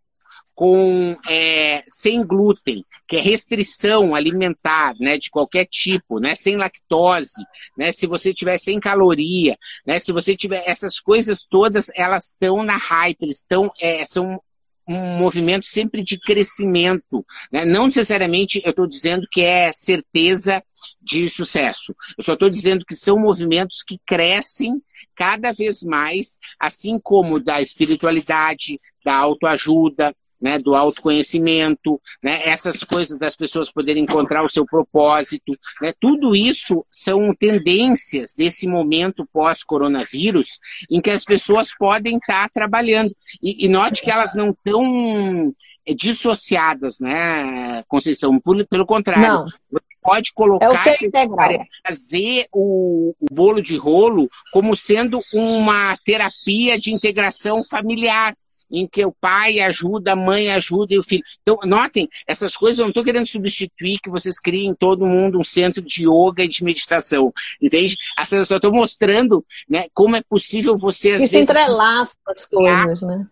[0.55, 7.43] com é, sem glúten, que é restrição alimentar, né, de qualquer tipo, né, sem lactose,
[7.77, 12.63] né, se você tiver sem caloria, né, se você tiver essas coisas todas, elas estão
[12.63, 14.39] na hype, eles estão é, são
[14.87, 17.63] um movimento sempre de crescimento, né?
[17.63, 20.61] não necessariamente eu estou dizendo que é certeza
[21.01, 21.95] de sucesso.
[22.17, 24.81] Eu só estou dizendo que são movimentos que crescem
[25.15, 30.13] cada vez mais, assim como da espiritualidade, da autoajuda,
[30.43, 36.36] né, do autoconhecimento, né, essas coisas das pessoas poderem encontrar o seu propósito, né, tudo
[36.36, 40.60] isso são tendências desse momento pós-coronavírus
[40.91, 43.15] em que as pessoas podem estar trabalhando.
[43.41, 45.53] E, e note que elas não estão
[45.95, 48.38] dissociadas, né, Conceição?
[48.69, 54.75] Pelo, contrário, Não, você pode é colocar história, fazer o, o bolo de rolo como
[54.75, 58.36] sendo uma terapia de integração familiar,
[58.71, 61.23] em que o pai ajuda, a mãe ajuda e o filho.
[61.41, 65.43] Então, notem, essas coisas eu não estou querendo substituir que vocês criem todo mundo um
[65.43, 67.97] centro de yoga e de meditação, entende?
[68.17, 72.45] Assim, eu só estou mostrando né, como é possível você, às se vezes, entrelaçam as
[72.45, 73.26] coisas, né?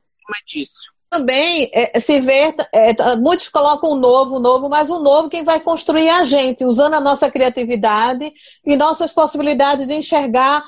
[0.46, 1.02] disso.
[1.10, 5.44] Também é, se vê, é, muitos colocam o novo, o novo, mas o novo quem
[5.44, 8.32] vai construir é a gente, usando a nossa criatividade
[8.66, 10.64] e nossas possibilidades de enxergar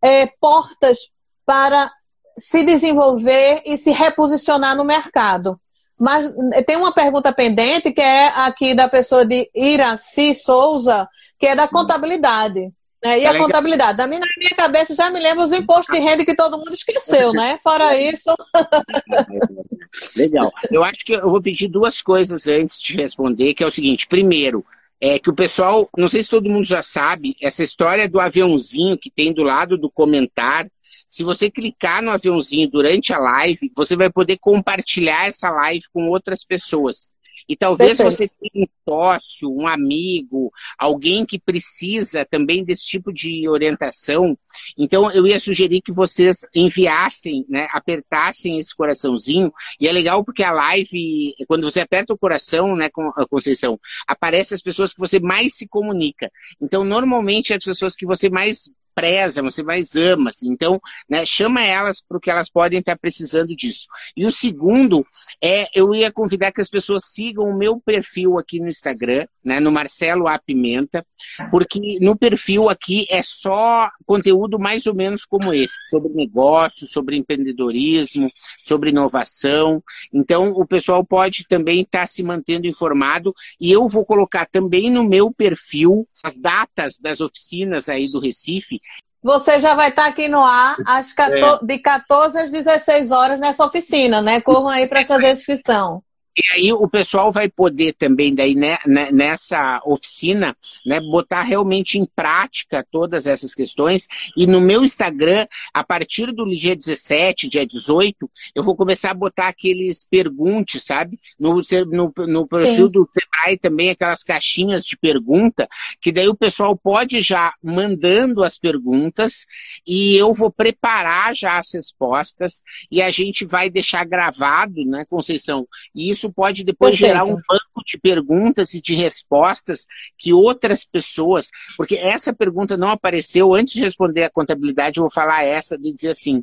[0.00, 1.10] é, portas
[1.44, 1.92] para
[2.40, 5.60] se desenvolver e se reposicionar no mercado.
[5.98, 6.24] Mas
[6.54, 11.06] eh, tem uma pergunta pendente que é aqui da pessoa de Iraci Souza,
[11.38, 12.70] que é da contabilidade.
[13.04, 13.20] né?
[13.20, 13.46] E É a legal.
[13.46, 13.98] contabilidade?
[13.98, 16.72] Da minha, na minha cabeça já me lembra os impostos de renda que todo mundo
[16.74, 17.58] esqueceu, né?
[17.62, 18.34] Fora isso,
[20.16, 20.50] Legal.
[20.70, 24.06] Eu acho que eu vou pedir duas coisas antes de responder, que é o seguinte:
[24.06, 24.64] primeiro,
[25.00, 28.98] é que o pessoal, não sei se todo mundo já sabe, essa história do aviãozinho
[28.98, 30.70] que tem do lado do comentário.
[31.10, 36.08] Se você clicar no aviãozinho durante a live, você vai poder compartilhar essa live com
[36.08, 37.08] outras pessoas.
[37.48, 38.10] E talvez Perfeito.
[38.12, 44.38] você tenha um sócio, um amigo, alguém que precisa também desse tipo de orientação.
[44.78, 49.52] Então, eu ia sugerir que vocês enviassem, né, apertassem esse coraçãozinho.
[49.80, 53.80] E é legal porque a live, quando você aperta o coração, né, com a Conceição,
[54.06, 56.30] aparecem as pessoas que você mais se comunica.
[56.62, 60.30] Então, normalmente, as pessoas que você mais preza, você mais ama.
[60.30, 60.50] Assim.
[60.50, 63.86] Então, né, chama elas porque elas podem estar precisando disso.
[64.16, 65.06] E o segundo
[65.42, 69.60] é, eu ia convidar que as pessoas sigam o meu perfil aqui no Instagram, né,
[69.60, 70.38] no Marcelo A.
[70.38, 71.04] Pimenta,
[71.50, 77.16] porque no perfil aqui é só conteúdo mais ou menos como esse, sobre negócios, sobre
[77.16, 78.30] empreendedorismo,
[78.62, 79.82] sobre inovação.
[80.12, 85.04] Então, o pessoal pode também estar se mantendo informado e eu vou colocar também no
[85.04, 88.80] meu perfil as datas das oficinas aí do Recife.
[89.22, 93.64] Você já vai estar aqui no ar às 14 de 14 às 16 horas nessa
[93.64, 94.40] oficina, né?
[94.40, 96.02] Corram aí para fazer a inscrição.
[96.40, 101.98] E aí o pessoal vai poder também, daí, né, né, nessa oficina, né, botar realmente
[101.98, 104.06] em prática todas essas questões.
[104.34, 109.14] E no meu Instagram, a partir do dia 17, dia 18, eu vou começar a
[109.14, 111.18] botar aqueles perguntes, sabe?
[111.38, 112.92] No, no, no perfil Sim.
[112.92, 115.68] do Sebrae também, aquelas caixinhas de pergunta,
[116.00, 119.46] que daí o pessoal pode já mandando as perguntas
[119.86, 125.68] e eu vou preparar já as respostas e a gente vai deixar gravado, né, Conceição?
[125.94, 127.12] E isso pode depois Perfeito.
[127.12, 129.86] gerar um banco de perguntas e de respostas
[130.18, 135.10] que outras pessoas, porque essa pergunta não apareceu antes de responder a contabilidade, eu vou
[135.10, 136.42] falar essa de dizer assim,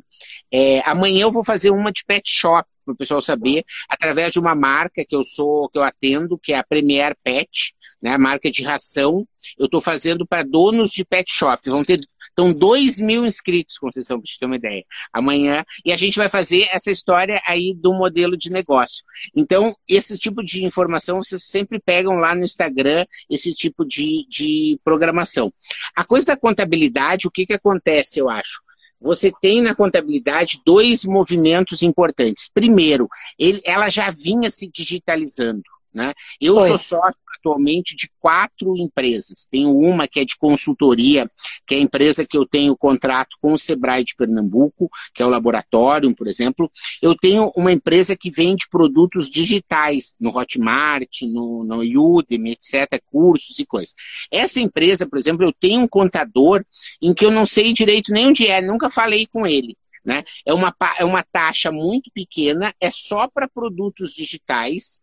[0.52, 4.40] é, amanhã eu vou fazer uma de pet shop para o pessoal saber, através de
[4.40, 8.50] uma marca que eu sou, que eu atendo, que é a Premier Pet, né, marca
[8.50, 9.26] de ração.
[9.58, 11.68] Eu estou fazendo para donos de pet shop.
[11.68, 12.00] Vão ter
[12.38, 15.64] então, 2 mil inscritos, Conceição, para te ter uma ideia, amanhã.
[15.84, 19.04] E a gente vai fazer essa história aí do modelo de negócio.
[19.34, 24.78] Então, esse tipo de informação vocês sempre pegam lá no Instagram, esse tipo de, de
[24.84, 25.52] programação.
[25.96, 28.62] A coisa da contabilidade, o que, que acontece, eu acho?
[29.00, 32.50] Você tem na contabilidade dois movimentos importantes.
[32.52, 33.08] Primeiro,
[33.38, 35.62] ele, ela já vinha se digitalizando.
[35.98, 36.14] Né?
[36.40, 36.68] Eu Foi.
[36.68, 39.48] sou sócio atualmente de quatro empresas.
[39.50, 41.28] Tenho uma que é de consultoria,
[41.66, 45.26] que é a empresa que eu tenho contrato com o Sebrae de Pernambuco, que é
[45.26, 46.70] o Laboratório, por exemplo.
[47.02, 53.58] Eu tenho uma empresa que vende produtos digitais no Hotmart, no, no Udemy, etc., cursos
[53.58, 53.92] e coisas.
[54.30, 56.64] Essa empresa, por exemplo, eu tenho um contador
[57.02, 59.76] em que eu não sei direito nem onde é, nunca falei com ele.
[60.04, 60.22] Né?
[60.46, 64.98] É, uma, é uma taxa muito pequena, é só para produtos digitais,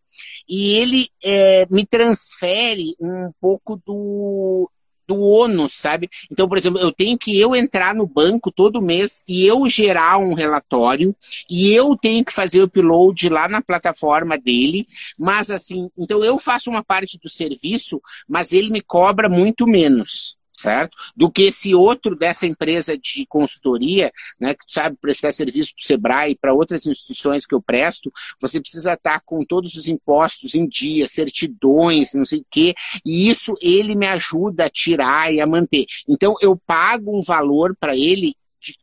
[0.48, 4.70] e ele é, me transfere um pouco do,
[5.06, 6.10] do ônus, sabe?
[6.30, 10.18] Então, por exemplo, eu tenho que eu entrar no banco todo mês e eu gerar
[10.18, 11.14] um relatório
[11.48, 14.86] e eu tenho que fazer o upload lá na plataforma dele,
[15.18, 20.36] mas assim, então eu faço uma parte do serviço, mas ele me cobra muito menos
[20.56, 20.96] certo?
[21.14, 25.86] Do que esse outro dessa empresa de consultoria, né, que sabe prestar serviço para o
[25.86, 30.54] Sebrae e para outras instituições que eu presto, você precisa estar com todos os impostos
[30.54, 35.40] em dia, certidões, não sei o quê, e isso ele me ajuda a tirar e
[35.40, 35.86] a manter.
[36.08, 38.34] Então eu pago um valor para ele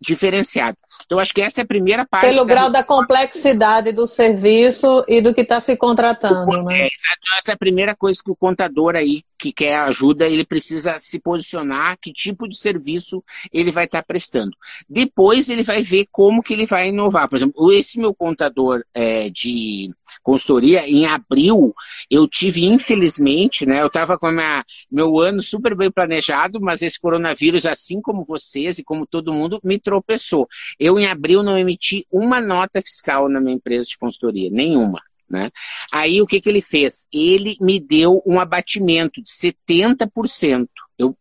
[0.01, 0.77] diferenciado.
[1.05, 2.27] Então, acho que essa é a primeira parte.
[2.27, 2.53] Pelo da...
[2.53, 6.63] grau da complexidade do serviço e do que está se contratando.
[6.63, 6.83] Né?
[6.83, 6.89] É,
[7.39, 11.19] essa é a primeira coisa que o contador aí que quer ajuda, ele precisa se
[11.19, 14.55] posicionar, que tipo de serviço ele vai estar tá prestando.
[14.89, 17.27] Depois ele vai ver como que ele vai inovar.
[17.27, 19.89] Por exemplo, esse meu contador é, de
[20.21, 21.73] consultoria, em abril,
[22.09, 26.99] eu tive, infelizmente, né, eu estava com a meu ano super bem planejado, mas esse
[26.99, 30.47] coronavírus, assim como vocês e como todo mundo, me tropeçou.
[30.79, 35.01] Eu, em abril, não emiti uma nota fiscal na minha empresa de consultoria, nenhuma.
[35.29, 35.49] Né?
[35.91, 37.07] Aí o que, que ele fez?
[37.11, 40.65] Ele me deu um abatimento de 70%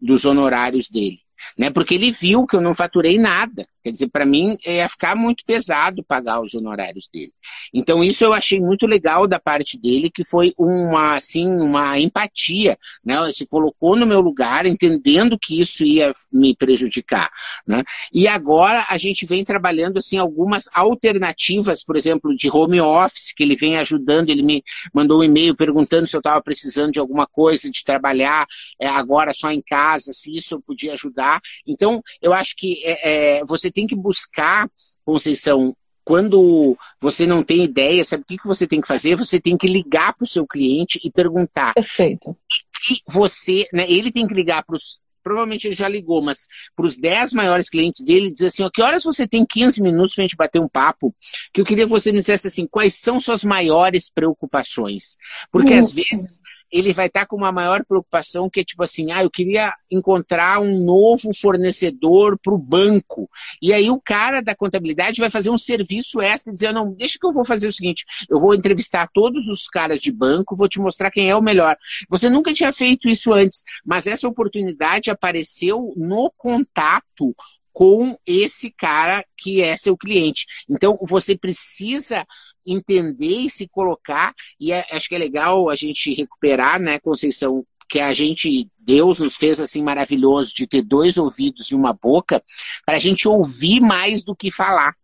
[0.00, 1.20] dos honorários dele.
[1.56, 1.70] Né?
[1.70, 3.66] Porque ele viu que eu não faturei nada.
[3.82, 7.32] Quer dizer, para mim ia ficar muito pesado pagar os honorários dele.
[7.74, 12.78] Então isso eu achei muito legal da parte dele, que foi uma assim uma empatia,
[13.04, 13.16] né?
[13.16, 17.28] Ele se colocou no meu lugar, entendendo que isso ia me prejudicar,
[17.66, 17.82] né?
[18.12, 23.42] E agora a gente vem trabalhando assim algumas alternativas, por exemplo, de home office que
[23.42, 24.30] ele vem ajudando.
[24.30, 24.62] Ele me
[24.94, 28.46] mandou um e-mail perguntando se eu estava precisando de alguma coisa de trabalhar
[28.80, 31.40] é, agora só em casa, se isso eu podia ajudar.
[31.66, 34.68] Então eu acho que é, é, você tem que buscar,
[35.04, 39.16] Conceição, quando você não tem ideia, sabe o que, que você tem que fazer?
[39.16, 41.74] Você tem que ligar para o seu cliente e perguntar.
[41.74, 42.36] Perfeito.
[42.84, 45.00] Que você, né, ele tem que ligar para os.
[45.22, 48.82] Provavelmente ele já ligou, mas para os 10 maiores clientes dele, dizer assim: ó, que
[48.82, 51.14] horas você tem 15 minutos para a gente bater um papo?
[51.52, 55.16] Que eu queria que você me dissesse assim: quais são suas maiores preocupações?
[55.52, 56.40] Porque às vezes
[56.72, 59.72] ele vai estar tá com uma maior preocupação que é tipo assim, ah, eu queria
[59.90, 63.28] encontrar um novo fornecedor para o banco.
[63.60, 67.18] E aí o cara da contabilidade vai fazer um serviço extra e dizer, não, deixa
[67.20, 70.68] que eu vou fazer o seguinte, eu vou entrevistar todos os caras de banco, vou
[70.68, 71.76] te mostrar quem é o melhor.
[72.08, 77.34] Você nunca tinha feito isso antes, mas essa oportunidade apareceu no contato
[77.72, 80.46] com esse cara que é seu cliente.
[80.68, 82.26] Então, você precisa
[82.66, 87.64] entender e se colocar, e é, acho que é legal a gente recuperar, né, Conceição,
[87.88, 92.42] que a gente, Deus nos fez assim maravilhoso de ter dois ouvidos e uma boca,
[92.86, 94.94] para a gente ouvir mais do que falar.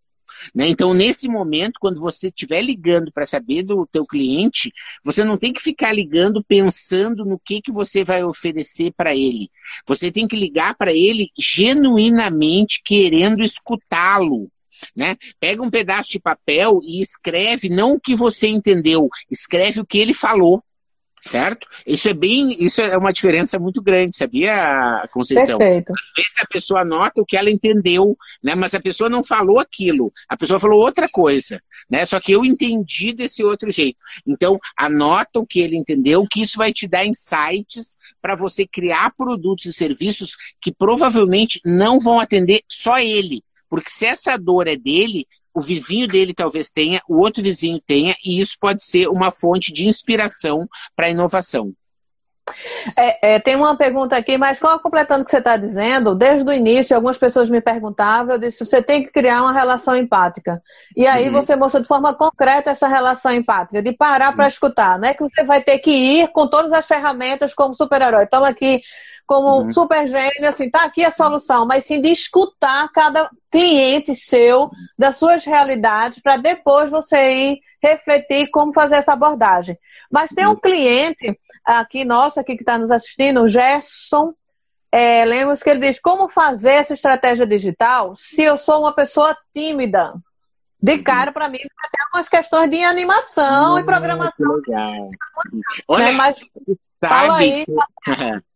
[0.55, 0.69] Né?
[0.69, 4.73] Então, nesse momento, quando você estiver ligando para saber do teu cliente,
[5.05, 9.49] você não tem que ficar ligando pensando no que, que você vai oferecer para ele.
[9.87, 14.49] Você tem que ligar para ele genuinamente querendo escutá-lo
[14.97, 15.17] né?
[15.41, 19.99] Pega um pedaço de papel e escreve não o que você entendeu, escreve o que
[19.99, 20.63] ele falou
[21.21, 21.67] certo?
[21.87, 25.59] Isso é bem, isso é uma diferença muito grande, sabia, Conceição?
[25.59, 25.93] Perfeito.
[25.93, 28.55] Às vezes a pessoa anota o que ela entendeu, né?
[28.55, 31.61] Mas a pessoa não falou aquilo, a pessoa falou outra coisa,
[31.91, 32.05] né?
[32.07, 33.99] Só que eu entendi desse outro jeito.
[34.27, 39.13] Então, anota o que ele entendeu, que isso vai te dar insights para você criar
[39.17, 43.43] produtos e serviços que provavelmente não vão atender só ele.
[43.69, 48.15] Porque se essa dor é dele, o vizinho dele talvez tenha, o outro vizinho tenha,
[48.25, 51.75] e isso pode ser uma fonte de inspiração para a inovação.
[52.97, 56.53] É, é, tem uma pergunta aqui, mas completando o que você está dizendo, desde o
[56.53, 60.63] início, algumas pessoas me perguntavam, eu disse, você tem que criar uma relação empática.
[60.97, 61.33] E aí uhum.
[61.33, 64.37] você mostrou de forma concreta essa relação empática, de parar uhum.
[64.37, 64.99] para escutar.
[64.99, 68.25] Não é que você vai ter que ir com todas as ferramentas como super-herói.
[68.25, 68.81] Estamos aqui
[69.27, 69.71] como uhum.
[69.71, 75.17] super gênio, assim, tá aqui a solução, mas sim de escutar cada cliente seu, das
[75.17, 79.79] suas realidades, para depois você ir refletir como fazer essa abordagem.
[80.11, 80.57] Mas tem um uhum.
[80.57, 84.35] cliente aqui, nosso, aqui que está nos assistindo, o Gerson
[84.91, 89.37] é, Lemos, que ele diz como fazer essa estratégia digital se eu sou uma pessoa
[89.53, 90.15] tímida.
[90.81, 91.03] De uhum.
[91.03, 94.55] cara, para mim, tem algumas questões de animação e programação.
[94.55, 95.11] Legal.
[95.89, 96.13] Olha, né?
[96.13, 96.39] Mas,
[97.01, 97.65] fala aí.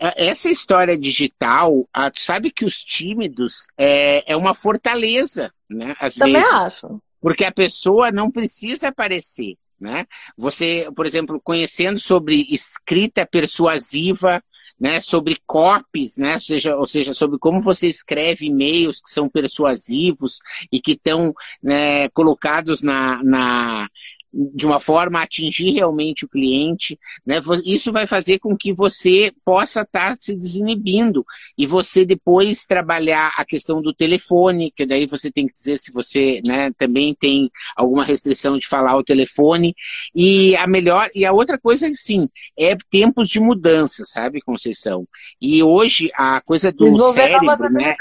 [0.00, 5.92] É, essa história digital, ah, tu sabe que os tímidos é, é uma fortaleza, né?
[5.98, 6.52] Às Também vezes.
[6.52, 7.02] acho.
[7.20, 10.06] Porque a pessoa não precisa aparecer, né?
[10.36, 14.42] Você, por exemplo, conhecendo sobre escrita persuasiva,
[14.80, 19.28] né, sobre copies, né, ou seja, ou seja, sobre como você escreve e-mails que são
[19.28, 20.38] persuasivos
[20.70, 23.88] e que estão né, colocados na, na,
[24.32, 27.40] de uma forma a atingir realmente o cliente, né?
[27.64, 31.24] Isso vai fazer com que você possa estar tá se desinibindo
[31.56, 35.92] e você depois trabalhar a questão do telefone, que daí você tem que dizer se
[35.92, 39.74] você, né, também tem alguma restrição de falar o telefone
[40.14, 45.06] e a melhor e a outra coisa sim é tempos de mudança, sabe, Conceição?
[45.40, 47.96] E hoje a coisa do Desenvolver cérebro, né?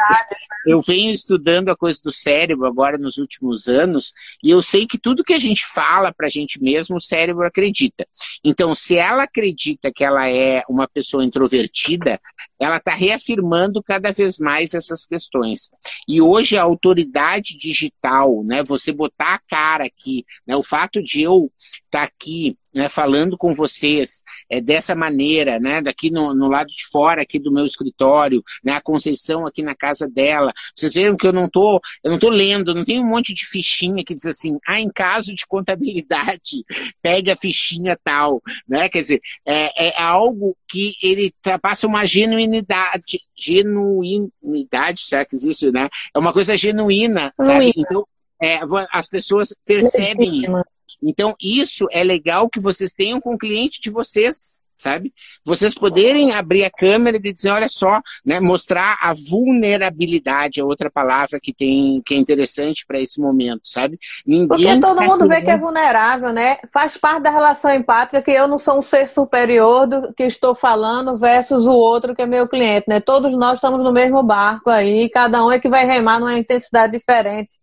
[0.65, 4.11] Eu venho estudando a coisa do cérebro agora nos últimos anos
[4.43, 7.45] e eu sei que tudo que a gente fala para a gente mesmo, o cérebro
[7.45, 8.07] acredita.
[8.43, 12.19] Então, se ela acredita que ela é uma pessoa introvertida,
[12.59, 15.69] ela está reafirmando cada vez mais essas questões.
[16.07, 21.21] E hoje a autoridade digital, né, você botar a cara aqui, né, o fato de
[21.21, 21.51] eu
[21.85, 26.67] estar tá aqui né, falando com vocês é, dessa maneira, né, daqui no, no, lado
[26.67, 30.53] de fora aqui do meu escritório, né, a Conceição aqui na casa dela.
[30.75, 33.45] Vocês viram que eu não tô, eu não tô lendo, não tem um monte de
[33.45, 36.63] fichinha que diz assim, ah, em caso de contabilidade,
[37.01, 38.89] pegue a fichinha tal, né?
[38.89, 45.89] Quer dizer, é, é algo que ele passa uma genuinidade, genuinidade, será que existe, né?
[46.15, 47.71] É uma coisa genuína, sabe?
[47.75, 48.05] Então,
[48.41, 48.59] é,
[48.91, 50.63] as pessoas percebem isso.
[51.01, 55.11] Então, isso é legal que vocês tenham com o cliente de vocês, sabe?
[55.43, 60.89] Vocês poderem abrir a câmera e dizer, olha só, né, mostrar a vulnerabilidade, é outra
[60.89, 63.97] palavra que tem que é interessante para esse momento, sabe?
[64.25, 66.57] Ninguém Porque todo mundo vê que é vulnerável, né?
[66.71, 70.53] Faz parte da relação empática que eu não sou um ser superior do que estou
[70.53, 72.99] falando versus o outro que é meu cliente, né?
[72.99, 76.93] Todos nós estamos no mesmo barco aí, cada um é que vai remar numa intensidade
[76.93, 77.55] diferente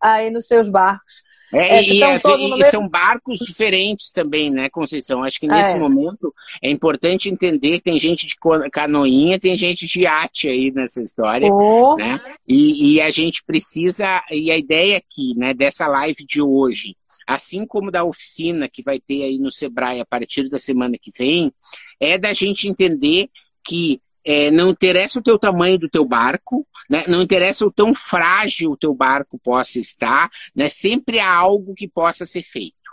[0.00, 1.22] aí nos seus barcos.
[1.52, 5.22] É, é, e, assim, e são barcos diferentes também, né, Conceição?
[5.22, 5.78] Acho que nesse é.
[5.78, 8.36] momento é importante entender que tem gente de
[8.72, 11.96] canoinha, tem gente de iate aí nessa história, oh.
[11.96, 12.20] né?
[12.48, 17.66] E, e, a gente precisa, e a ideia aqui, né, dessa live de hoje, assim
[17.66, 21.52] como da oficina que vai ter aí no Sebrae a partir da semana que vem,
[22.00, 23.28] é da gente entender
[23.64, 27.04] que é, não interessa o teu tamanho do teu barco, né?
[27.06, 30.68] não interessa o tão frágil o teu barco possa estar, né?
[30.68, 32.83] sempre há algo que possa ser feito.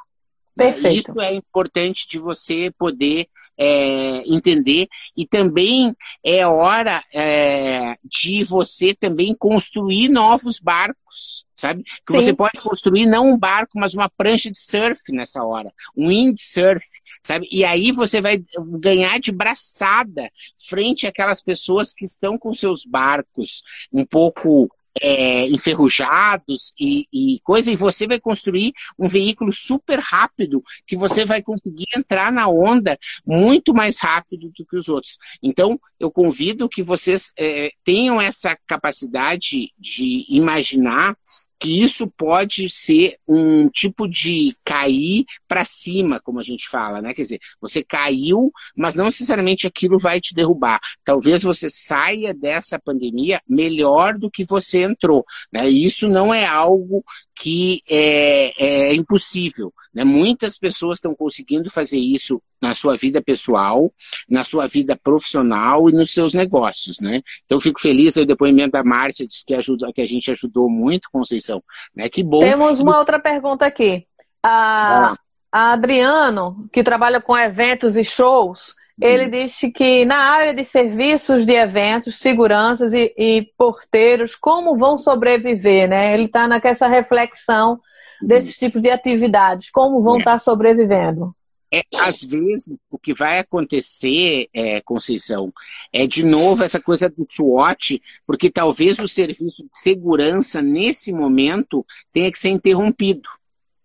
[0.56, 1.12] Perfeito.
[1.12, 3.28] Isso é importante de você poder
[3.58, 11.84] é, entender e também é hora é, de você também construir novos barcos, sabe?
[11.84, 12.22] Que Sim.
[12.22, 16.84] você pode construir não um barco, mas uma prancha de surf nessa hora, um windsurf,
[17.22, 17.48] sabe?
[17.52, 18.44] E aí você vai
[18.80, 20.30] ganhar de braçada
[20.68, 23.62] frente àquelas pessoas que estão com seus barcos
[23.94, 30.62] um pouco é, enferrujados e, e, coisa, e você vai construir um veículo super rápido
[30.86, 35.18] que você vai conseguir entrar na onda muito mais rápido do que os outros.
[35.42, 41.16] Então, eu convido que vocês é, tenham essa capacidade de imaginar
[41.62, 47.14] que isso pode ser um tipo de cair para cima, como a gente fala, né?
[47.14, 50.80] Quer dizer, você caiu, mas não necessariamente aquilo vai te derrubar.
[51.04, 55.70] Talvez você saia dessa pandemia melhor do que você entrou, né?
[55.70, 57.04] E isso não é algo
[57.36, 59.72] que é, é impossível.
[59.94, 60.04] Né?
[60.04, 63.92] Muitas pessoas estão conseguindo fazer isso na sua vida pessoal,
[64.30, 67.00] na sua vida profissional e nos seus negócios.
[67.00, 67.22] Né?
[67.46, 71.10] Então, fico feliz, o depoimento da Márcia disse que, ajuda, que a gente ajudou muito,
[71.12, 71.62] Conceição.
[71.96, 72.08] Né?
[72.10, 72.40] Que bom.
[72.40, 74.06] Temos uma outra pergunta aqui.
[74.44, 75.14] A,
[75.52, 81.46] a Adriano, que trabalha com eventos e shows, ele disse que na área de serviços
[81.46, 86.14] de eventos, seguranças e, e porteiros, como vão sobreviver, né?
[86.14, 87.80] Ele está nessa reflexão
[88.22, 90.34] desses tipos de atividades, como vão estar é.
[90.34, 91.36] tá sobrevivendo.
[91.74, 95.54] É, às vezes, o que vai acontecer, é, Conceição,
[95.94, 101.86] é de novo essa coisa do SWOT, porque talvez o serviço de segurança, nesse momento,
[102.12, 103.30] tenha que ser interrompido,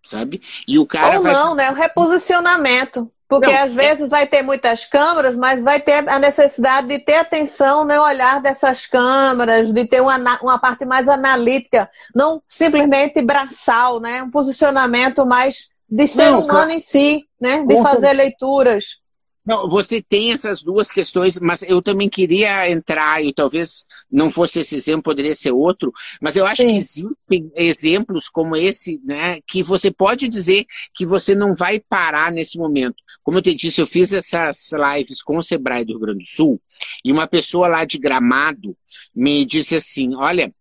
[0.03, 0.41] sabe?
[0.67, 1.33] E o cara Ou vai...
[1.33, 1.71] não, né?
[1.71, 3.09] O reposicionamento.
[3.27, 6.99] Porque não, às é vezes vai ter muitas câmeras, mas vai ter a necessidade de
[6.99, 13.21] ter atenção no olhar dessas câmeras, de ter uma, uma parte mais analítica, não simplesmente
[13.21, 14.23] braçal, né?
[14.23, 17.63] Um posicionamento mais de ser não, humano em si, né?
[17.65, 19.01] De fazer leituras.
[19.47, 24.59] Não, você tem essas duas questões, mas eu também queria entrar, e talvez não fosse
[24.59, 26.67] esse exemplo, poderia ser outro, mas eu acho Sim.
[26.67, 32.29] que existem exemplos como esse, né, que você pode dizer que você não vai parar
[32.29, 32.97] nesse momento.
[33.23, 36.27] Como eu te disse, eu fiz essas lives com o Sebrae do Rio Grande do
[36.27, 36.61] Sul,
[37.05, 38.75] e uma pessoa lá de Gramado
[39.15, 40.53] me disse assim: olha,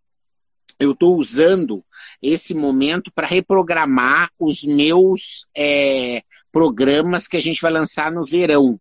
[0.79, 1.85] eu estou usando
[2.23, 8.81] esse momento para reprogramar os meus é, programas que a gente vai lançar no verão.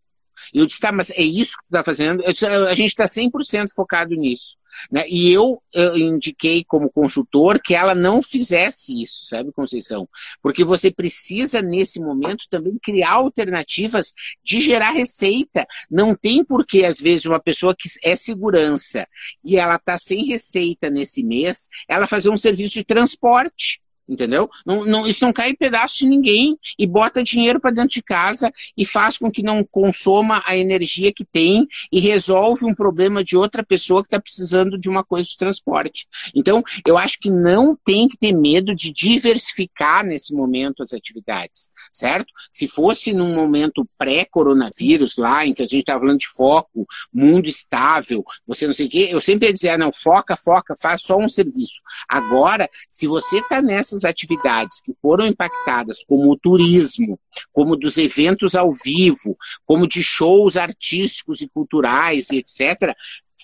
[0.54, 2.24] E eu disse, tá, mas é isso que tu está fazendo?
[2.24, 4.58] Disse, a gente está 100% focado nisso.
[4.92, 5.04] Né?
[5.08, 10.08] E eu, eu, indiquei como consultor que ela não fizesse isso, sabe, Conceição?
[10.42, 14.14] Porque você precisa, nesse momento, também criar alternativas
[14.44, 15.66] de gerar receita.
[15.90, 19.08] Não tem por que, às vezes, uma pessoa que é segurança
[19.44, 23.82] e ela está sem receita nesse mês, ela fazer um serviço de transporte.
[24.08, 24.49] Entendeu?
[24.66, 28.03] Não, não, isso não cai em pedaço de ninguém e bota dinheiro para dentro de
[28.03, 33.24] casa e faz com que não consoma a energia que tem e resolve um problema
[33.24, 36.08] de outra pessoa que está precisando de uma coisa de transporte.
[36.36, 41.72] Então, eu acho que não tem que ter medo de diversificar nesse momento as atividades,
[41.91, 42.32] certo?
[42.51, 47.47] Se fosse num momento pré-coronavírus, lá em que a gente estava falando de foco, mundo
[47.47, 51.01] estável, você não sei o quê, eu sempre ia dizer, ah, não, foca, foca, faz
[51.01, 51.82] só um serviço.
[52.08, 57.20] Agora, se você está nessa atividades que foram impactadas, como o turismo,
[57.54, 62.93] como dos eventos ao vivo, como de shows artísticos e culturais, etc.,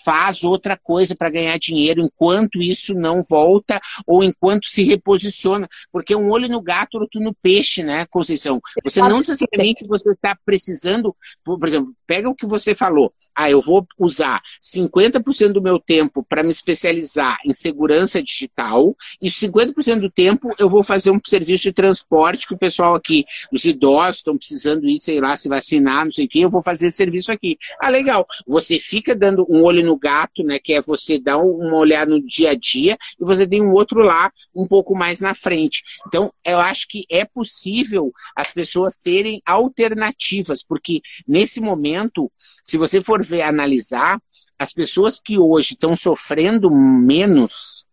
[0.03, 5.67] faz outra coisa para ganhar dinheiro enquanto isso não volta ou enquanto se reposiciona.
[5.91, 8.59] Porque um olho no gato, outro no peixe, né, Conceição?
[8.83, 13.13] Você não necessariamente você está precisando, por exemplo, pega o que você falou.
[13.35, 19.29] Ah, eu vou usar 50% do meu tempo para me especializar em segurança digital e
[19.29, 23.63] 50% do tempo eu vou fazer um serviço de transporte que o pessoal aqui, os
[23.65, 26.87] idosos estão precisando ir, sei lá, se vacinar, não sei o quê, eu vou fazer
[26.87, 27.57] esse serviço aqui.
[27.79, 28.25] Ah, legal.
[28.47, 30.57] Você fica dando um olho no no gato, né?
[30.57, 33.99] Que é você dar uma olhada no dia a dia e você tem um outro
[33.99, 35.83] lá um pouco mais na frente.
[36.07, 42.31] Então, eu acho que é possível as pessoas terem alternativas, porque nesse momento,
[42.63, 44.21] se você for ver analisar,
[44.57, 47.85] as pessoas que hoje estão sofrendo menos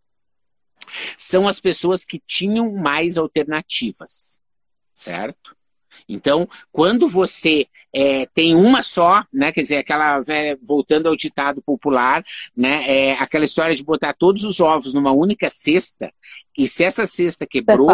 [1.17, 4.41] são as pessoas que tinham mais alternativas,
[4.95, 5.58] certo?
[6.09, 9.51] Então, quando você é, tem uma só, né?
[9.53, 10.21] Quer dizer, aquela
[10.63, 12.25] voltando ao ditado popular,
[12.57, 12.83] né?
[12.87, 16.13] É, aquela história de botar todos os ovos numa única cesta,
[16.57, 17.91] e se essa cesta quebrou,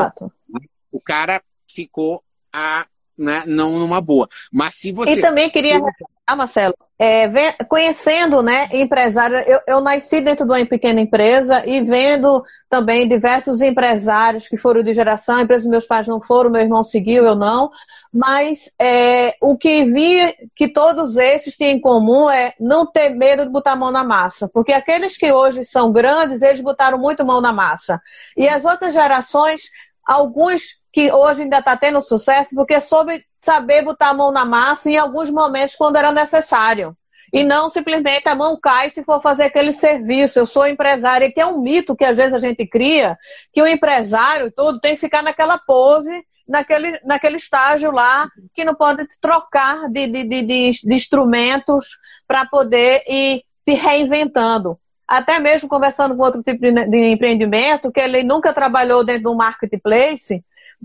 [0.91, 2.87] o cara ficou a
[3.17, 4.29] né, não numa boa.
[4.53, 5.19] Mas se você.
[5.19, 5.81] E também queria.
[6.27, 11.62] Ah, Marcelo, é, vem, conhecendo né, empresário, eu, eu nasci dentro de uma pequena empresa
[11.66, 16.62] e vendo também diversos empresários que foram de geração, empresas meus pais não foram, meu
[16.62, 17.70] irmão seguiu, eu não,
[18.11, 23.45] mas é, o que vi que todos esses têm em comum é não ter medo
[23.45, 27.22] de botar a mão na massa, porque aqueles que hoje são grandes, eles botaram muito
[27.22, 28.01] mão na massa.
[28.35, 29.64] E as outras gerações,
[30.07, 34.89] alguns que hoje ainda está tendo sucesso, porque soube saber botar a mão na massa
[34.89, 36.97] em alguns momentos quando era necessário.
[37.33, 40.39] E não simplesmente a mão cai se for fazer aquele serviço.
[40.39, 43.19] Eu sou empresária, que é um mito que às vezes a gente cria,
[43.53, 48.77] que o empresário todo tem que ficar naquela pose, naquele, naquele estágio lá, que não
[48.77, 51.89] pode trocar de, de, de, de, instrumentos
[52.29, 54.79] para poder ir se reinventando.
[55.09, 59.35] até mesmo conversando com outro tipo de, de empreendimento, que ele nunca trabalhou dentro do
[59.35, 60.41] marketplace,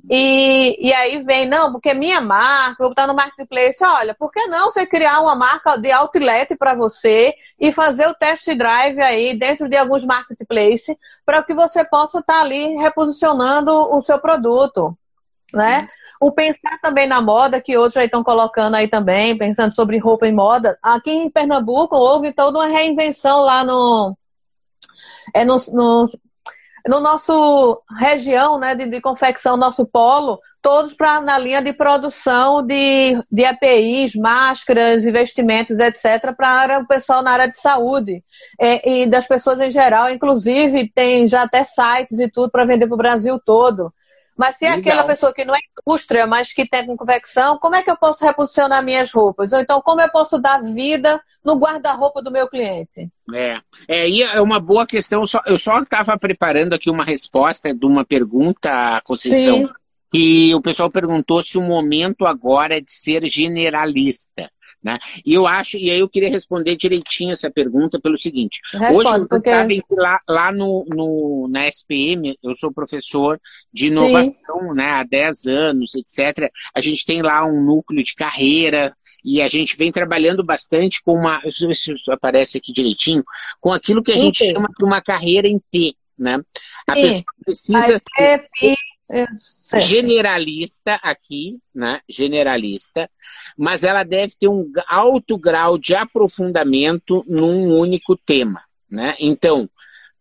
[0.07, 4.45] e, e aí vem, não, porque minha marca, vou botar no marketplace, olha, por que
[4.47, 9.35] não você criar uma marca de outlet para você e fazer o test drive aí
[9.35, 10.95] dentro de alguns marketplaces
[11.25, 14.97] para que você possa estar tá ali reposicionando o seu produto,
[15.53, 15.87] né?
[16.21, 20.27] O pensar também na moda, que outros aí estão colocando aí também, pensando sobre roupa
[20.27, 20.77] e moda.
[20.83, 24.15] Aqui em Pernambuco houve toda uma reinvenção lá no,
[25.33, 26.05] é no, no,
[26.87, 32.61] no nosso região né, de, de confecção, nosso polo, todos pra, na linha de produção
[32.65, 38.23] de, de EPIs, máscaras, investimentos, etc., para o pessoal na área de saúde
[38.59, 40.09] é, e das pessoas em geral.
[40.09, 43.93] Inclusive, tem já até sites e tudo para vender para o Brasil todo.
[44.39, 44.93] Mas se é Legal.
[44.93, 48.23] aquela pessoa que não é indústria, mas que tem confecção, como é que eu posso
[48.23, 49.51] reposicionar minhas roupas?
[49.51, 53.09] Ou então, como eu posso dar vida no guarda-roupa do meu cliente?
[53.33, 55.25] É, é, e é uma boa questão.
[55.45, 59.73] Eu só estava preparando aqui uma resposta de uma pergunta, Conceição, Sim.
[60.09, 64.49] que o pessoal perguntou se o momento agora é de ser generalista.
[64.81, 64.97] Né?
[65.25, 68.61] E eu acho, e aí eu queria responder direitinho essa pergunta pelo seguinte.
[68.71, 69.49] Responde, hoje, porque...
[69.49, 73.39] sabem que lá, lá no, no, na SPM, eu sou professor
[73.73, 76.49] de inovação né, há 10 anos, etc.
[76.73, 81.13] A gente tem lá um núcleo de carreira, e a gente vem trabalhando bastante com
[81.13, 81.41] uma.
[81.51, 83.23] Se aparece aqui direitinho,
[83.59, 85.93] com aquilo que a gente chama de uma carreira em T.
[86.17, 86.39] Né?
[86.87, 87.01] A Sim.
[87.01, 87.97] pessoa precisa.
[88.17, 88.47] Ser
[89.11, 89.25] é,
[89.81, 91.99] generalista aqui, né?
[92.07, 93.09] Generalista,
[93.57, 99.15] mas ela deve ter um alto grau de aprofundamento num único tema, né?
[99.19, 99.69] Então,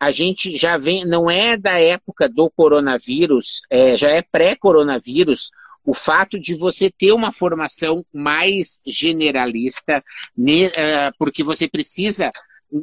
[0.00, 5.50] a gente já vem, não é da época do coronavírus, é, já é pré-coronavírus,
[5.84, 10.04] o fato de você ter uma formação mais generalista,
[10.76, 12.30] é, porque você precisa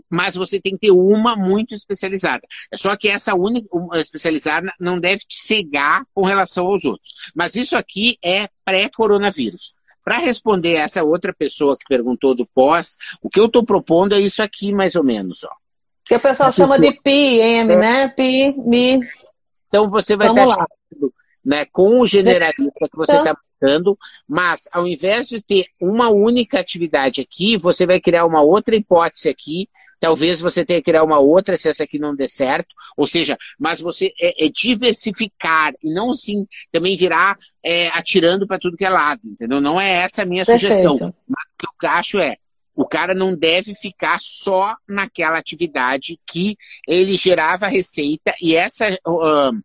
[0.10, 2.42] mas você tem que ter uma muito especializada.
[2.72, 7.14] É só que essa única especializada não deve te cegar com relação aos outros.
[7.36, 9.76] Mas isso aqui é pré-coronavírus.
[10.04, 14.20] Para responder essa outra pessoa que perguntou do pós, o que eu estou propondo é
[14.20, 15.44] isso aqui, mais ou menos.
[15.44, 15.50] Ó.
[16.04, 17.64] Que o pessoal chama de PIM, é.
[17.64, 18.08] né?
[18.10, 19.00] PI, MI.
[19.68, 20.68] Então você vai Vamos estar
[21.44, 23.36] né, com o generalista que você está
[24.28, 29.30] mas ao invés de ter uma única atividade aqui, você vai criar uma outra hipótese
[29.30, 29.68] aqui
[30.00, 32.76] Talvez você tenha que criar uma outra se essa aqui não der certo.
[32.96, 38.60] Ou seja, mas você é, é diversificar e não sim também virar é, atirando para
[38.60, 39.60] tudo que é lado, entendeu?
[39.60, 40.72] Não é essa a minha Perfeito.
[40.72, 41.14] sugestão.
[41.28, 42.38] Mas o que eu acho é
[42.76, 46.58] o cara não deve ficar só naquela atividade que
[46.88, 49.64] ele gerava receita e essa uh,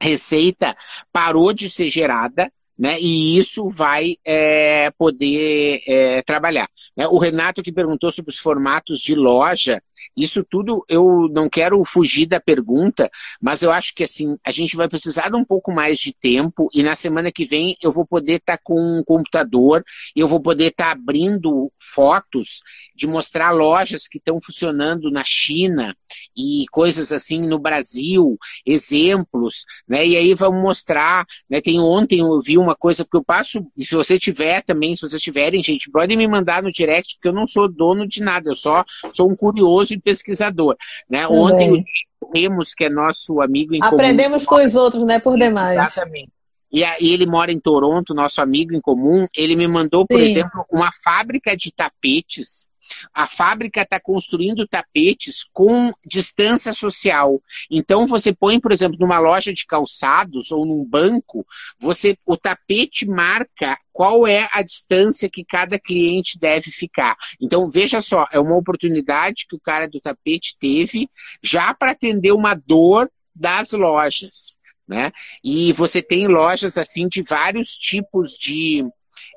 [0.00, 0.76] receita
[1.10, 2.98] parou de ser gerada né?
[3.00, 6.68] E isso vai é, poder é, trabalhar.
[6.96, 7.06] Né?
[7.08, 9.82] O Renato que perguntou sobre os formatos de loja,
[10.16, 14.76] isso tudo eu não quero fugir da pergunta, mas eu acho que assim, a gente
[14.76, 18.06] vai precisar de um pouco mais de tempo e na semana que vem eu vou
[18.06, 19.84] poder estar tá com um computador,
[20.14, 22.60] eu vou poder estar tá abrindo fotos
[22.94, 25.94] de mostrar lojas que estão funcionando na China
[26.36, 30.06] e coisas assim no Brasil, exemplos, né?
[30.06, 31.60] E aí vamos mostrar, né?
[31.60, 35.02] Tem ontem eu vi uma coisa porque eu passo, e se você tiver também, se
[35.02, 38.50] vocês tiverem, gente, podem me mandar no direct porque eu não sou dono de nada,
[38.50, 40.76] eu só sou um curioso e pesquisador,
[41.08, 41.26] né?
[41.26, 41.84] Ontem
[42.20, 45.78] o Temos, que é nosso amigo em Aprendemos comum, com os outros, né, por demais.
[45.78, 46.30] Exatamente.
[46.72, 49.28] E ele mora em Toronto, nosso amigo em comum.
[49.36, 50.24] Ele me mandou, por Sim.
[50.24, 52.68] exemplo, uma fábrica de tapetes
[53.12, 57.42] a fábrica está construindo tapetes com distância social.
[57.70, 61.46] Então você põe, por exemplo, numa loja de calçados ou num banco,
[61.78, 67.16] você o tapete marca qual é a distância que cada cliente deve ficar.
[67.40, 71.08] Então veja só, é uma oportunidade que o cara do tapete teve
[71.42, 74.56] já para atender uma dor das lojas.
[74.86, 75.10] Né?
[75.42, 78.84] E você tem lojas assim de vários tipos de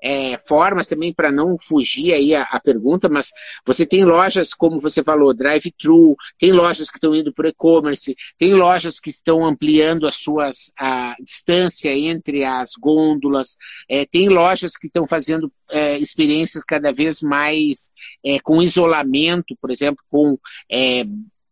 [0.02, 3.32] é, formas também para não fugir aí a, a, pergunta, mas
[3.66, 8.16] você tem lojas, como você falou, drive-thru, tem lojas que estão indo para o e-commerce,
[8.38, 13.56] tem lojas que estão ampliando as suas a distância entre as gôndolas,
[13.90, 17.92] é, tem lojas que estão fazendo é, experiências cada vez mais
[18.24, 20.38] é, com isolamento, por exemplo, com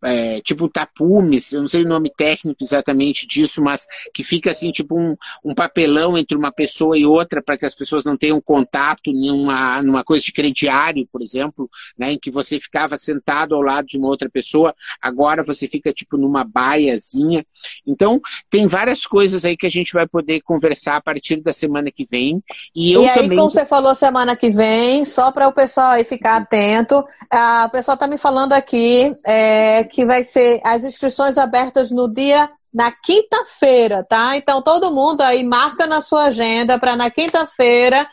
[0.06, 4.72] é, tipo tapumes, eu não sei o nome técnico exatamente disso, mas que fica assim,
[4.72, 8.39] tipo um, um papelão entre uma pessoa e outra para que as pessoas não tenham
[8.39, 13.62] contato numa, numa coisa de crediário, por exemplo, né, em que você ficava sentado ao
[13.62, 17.45] lado de uma outra pessoa, agora você fica tipo numa baiazinha.
[17.86, 21.91] Então, tem várias coisas aí que a gente vai poder conversar a partir da semana
[21.91, 22.43] que vem.
[22.76, 23.38] E, eu e aí, também...
[23.38, 27.72] como você falou semana que vem, só para o pessoal aí ficar atento, a, o
[27.72, 32.91] pessoal está me falando aqui é, que vai ser as inscrições abertas no dia na
[32.91, 34.36] quinta-feira, tá?
[34.36, 38.06] Então todo mundo aí marca na sua agenda para na quinta-feira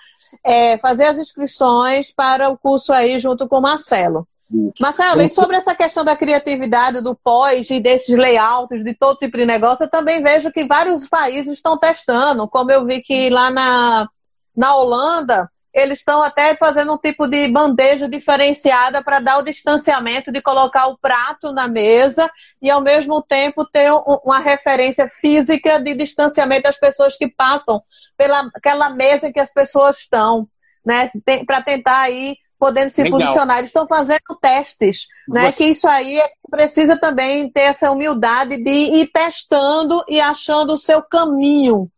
[0.44, 4.26] é, fazer as inscrições para o curso aí junto com o Marcelo.
[4.52, 4.82] Isso.
[4.82, 9.36] Marcelo, e sobre essa questão da criatividade, do pós e desses layouts, de todo tipo
[9.38, 13.50] de negócio, eu também vejo que vários países estão testando, como eu vi que lá
[13.50, 14.06] na,
[14.54, 20.30] na Holanda, eles estão até fazendo um tipo de bandeja diferenciada para dar o distanciamento
[20.30, 23.90] de colocar o prato na mesa e ao mesmo tempo ter
[24.22, 27.82] uma referência física de distanciamento das pessoas que passam
[28.16, 30.46] pela aquela mesa em que as pessoas estão,
[30.84, 31.08] né?
[31.46, 33.18] Para tentar aí podendo se Legal.
[33.18, 33.58] posicionar.
[33.58, 35.50] Eles estão fazendo testes, né?
[35.50, 35.64] Você...
[35.64, 40.78] Que isso aí é precisa também ter essa humildade de ir testando e achando o
[40.78, 41.90] seu caminho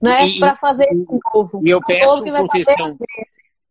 [0.00, 1.60] né, para fazer de novo.
[1.64, 2.98] E eu peço, que, Conceição,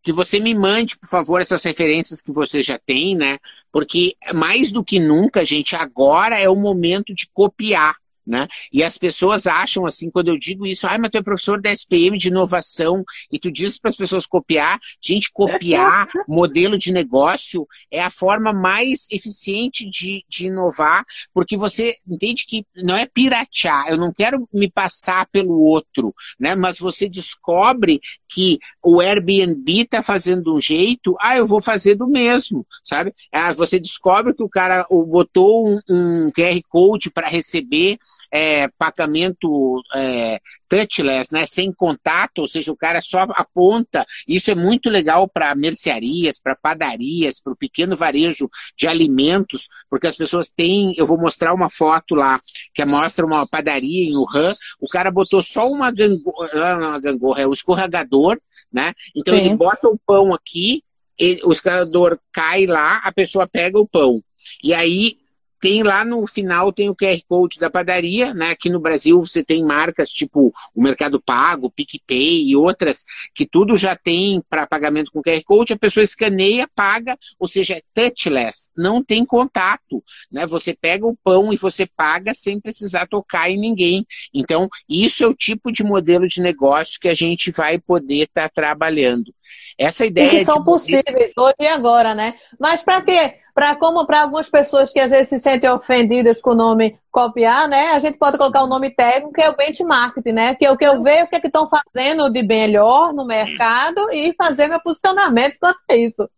[0.01, 3.37] que você me mande, por favor, essas referências que você já tem, né?
[3.71, 7.95] Porque mais do que nunca, gente, agora é o momento de copiar.
[8.29, 8.47] Né?
[8.71, 11.71] E as pessoas acham assim, quando eu digo isso, ah, mas tu é professor da
[11.71, 14.79] SPM de inovação e tu diz para as pessoas copiar.
[15.01, 21.03] Gente, copiar modelo de negócio é a forma mais eficiente de, de inovar,
[21.33, 26.53] porque você entende que não é piratear, eu não quero me passar pelo outro, né?
[26.53, 27.99] Mas você descobre
[28.29, 33.11] que o Airbnb está fazendo um jeito, ah, eu vou fazer do mesmo, sabe?
[33.33, 37.97] Ah, você descobre que o cara botou um, um QR Code para receber
[38.31, 44.05] é, pagamento é, touchless, né, sem contato, ou seja, o cara só aponta.
[44.27, 50.07] Isso é muito legal para mercearias, para padarias, para o pequeno varejo de alimentos, porque
[50.07, 50.93] as pessoas têm.
[50.97, 52.39] Eu vou mostrar uma foto lá
[52.73, 54.55] que mostra uma padaria em Wuhan.
[54.79, 58.39] O cara botou só uma gangorra, não é uma gangorra, é o um escorregador,
[58.71, 58.93] né?
[59.15, 59.41] Então Sim.
[59.41, 60.83] ele bota o pão aqui,
[61.17, 64.23] ele, o escorregador cai lá, a pessoa pega o pão.
[64.63, 65.18] E aí
[65.59, 68.51] tem lá no final, tem o QR Code da padaria, né?
[68.51, 73.77] Aqui no Brasil você tem marcas tipo o Mercado Pago, PicPay e outras, que tudo
[73.77, 78.69] já tem para pagamento com QR Code, a pessoa escaneia, paga, ou seja, é touchless,
[78.75, 80.45] não tem contato, né?
[80.47, 84.05] Você pega o pão e você paga sem precisar tocar em ninguém.
[84.33, 88.43] Então, isso é o tipo de modelo de negócio que a gente vai poder estar
[88.43, 89.33] tá trabalhando.
[89.77, 90.27] Essa ideia.
[90.27, 92.35] E que são possíveis hoje e agora, né?
[92.59, 93.35] Mas para quê?
[93.59, 97.67] Para como para algumas pessoas que às vezes se sentem ofendidas com o nome copiar,
[97.67, 97.91] né?
[97.91, 100.55] A gente pode colocar o um nome técnico que é o benchmarking, né?
[100.55, 103.25] Que é o que eu vejo o que é que estão fazendo de melhor no
[103.25, 106.29] mercado e fazer meu posicionamento quanto a isso.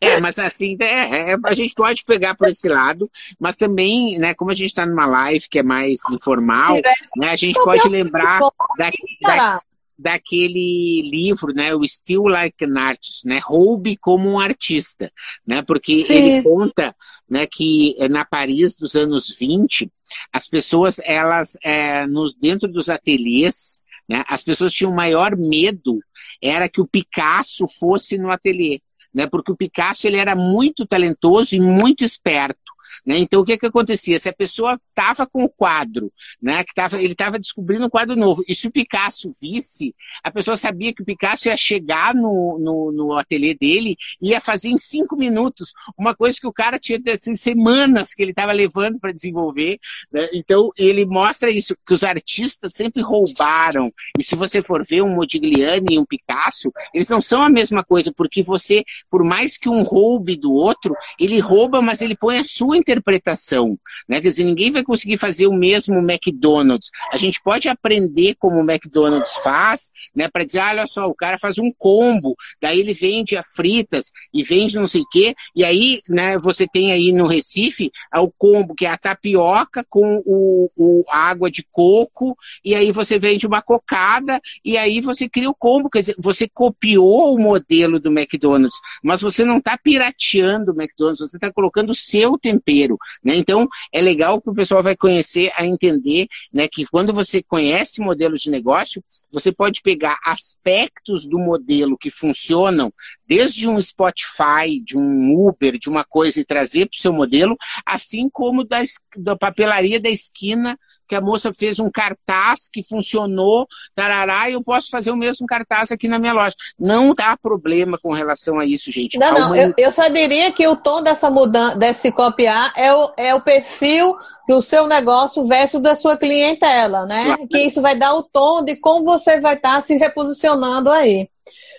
[0.00, 4.18] É, é mas assim, é, é, a gente pode pegar por esse lado, mas também,
[4.18, 6.76] né, como a gente está numa live que é mais informal,
[7.18, 8.40] né, a gente pode lembrar
[8.78, 9.60] da, da,
[10.00, 15.12] daquele livro, né, o Still Like an Artist, né, roube como um artista,
[15.46, 16.14] né, porque Sim.
[16.14, 16.94] ele conta,
[17.28, 19.90] né, que eh, na Paris dos anos 20,
[20.32, 26.00] as pessoas, elas, é, nos, dentro dos ateliês, né, as pessoas tinham maior medo,
[26.42, 28.80] era que o Picasso fosse no ateliê,
[29.14, 32.69] né, porque o Picasso, ele era muito talentoso e muito esperto,
[33.04, 33.18] né?
[33.18, 34.18] Então, o que, que acontecia?
[34.18, 38.16] Se a pessoa estava com o quadro, né, que tava, ele estava descobrindo um quadro
[38.16, 42.58] novo, e se o Picasso visse, a pessoa sabia que o Picasso ia chegar no,
[42.60, 46.78] no, no ateliê dele e ia fazer em cinco minutos uma coisa que o cara
[46.78, 49.78] tinha assim, semanas que ele estava levando para desenvolver.
[50.12, 50.28] Né?
[50.34, 53.90] Então, ele mostra isso, que os artistas sempre roubaram.
[54.18, 57.84] E se você for ver um Modigliani e um Picasso, eles não são a mesma
[57.84, 62.38] coisa, porque você, por mais que um roube do outro, ele rouba, mas ele põe
[62.38, 63.78] a sua interpretação.
[64.08, 64.20] Né?
[64.20, 66.90] Quer dizer, ninguém vai conseguir fazer o mesmo McDonald's.
[67.12, 70.28] A gente pode aprender como o McDonald's faz, né?
[70.28, 74.06] Para dizer, ah, olha só, o cara faz um combo, daí ele vende a fritas
[74.32, 78.30] e vende não sei o quê, e aí, né, você tem aí no Recife o
[78.30, 83.46] combo, que é a tapioca com o, o água de coco, e aí você vende
[83.46, 85.90] uma cocada, e aí você cria o combo.
[85.90, 91.20] Quer dizer, você copiou o modelo do McDonald's, mas você não está pirateando o McDonald's,
[91.20, 92.96] você está colocando o seu tempero desespero.
[93.22, 93.36] Né?
[93.36, 98.00] Então, é legal que o pessoal vai conhecer a entender né, que quando você conhece
[98.00, 102.92] modelos de negócio, você pode pegar aspectos do modelo que funcionam,
[103.26, 107.56] desde um Spotify, de um Uber, de uma coisa, e trazer para o seu modelo,
[107.84, 108.82] assim como da,
[109.16, 110.78] da papelaria da esquina
[111.10, 115.44] que a moça fez um cartaz que funcionou, tarará, e eu posso fazer o mesmo
[115.44, 116.54] cartaz aqui na minha loja.
[116.78, 119.18] Não há problema com relação a isso, gente.
[119.18, 123.12] Não, não, eu, eu, só diria que o tom dessa mudança, desse copiar, é o,
[123.16, 127.24] é o perfil do seu negócio versus da sua clientela, né?
[127.24, 127.48] Claro.
[127.48, 131.28] Que isso vai dar o tom de como você vai estar tá se reposicionando aí.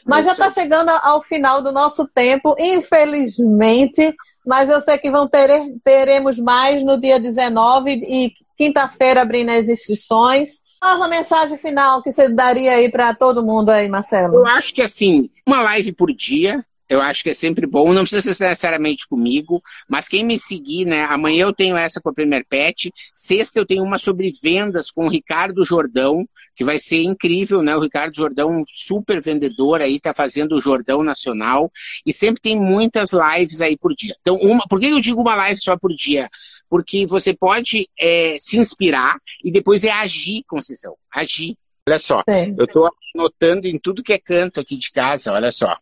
[0.05, 4.13] Mas já está chegando ao final do nosso tempo, infelizmente
[4.45, 5.49] mas eu sei que vão ter,
[5.83, 10.61] teremos mais no dia 19 e quinta-feira abrindo as inscrições.
[10.79, 14.35] Qual a mensagem final que você daria aí para todo mundo aí, Marcelo?
[14.35, 18.01] Eu acho que assim, uma live por dia, eu acho que é sempre bom, não
[18.01, 21.03] precisa ser necessariamente comigo, mas quem me seguir, né?
[21.05, 25.05] Amanhã eu tenho essa com a Premier Pet, sexta eu tenho uma sobre vendas com
[25.05, 26.25] o Ricardo Jordão,
[26.55, 27.75] que vai ser incrível, né?
[27.75, 31.71] O Ricardo Jordão, super vendedor aí, tá fazendo o Jordão Nacional,
[32.05, 34.15] e sempre tem muitas lives aí por dia.
[34.21, 36.29] Então, uma, por que eu digo uma live só por dia?
[36.69, 41.55] Porque você pode é, se inspirar e depois é agir, Conceição, agir.
[41.87, 42.55] Olha só, Sim.
[42.57, 45.75] eu estou anotando em tudo que é canto aqui de casa, olha só.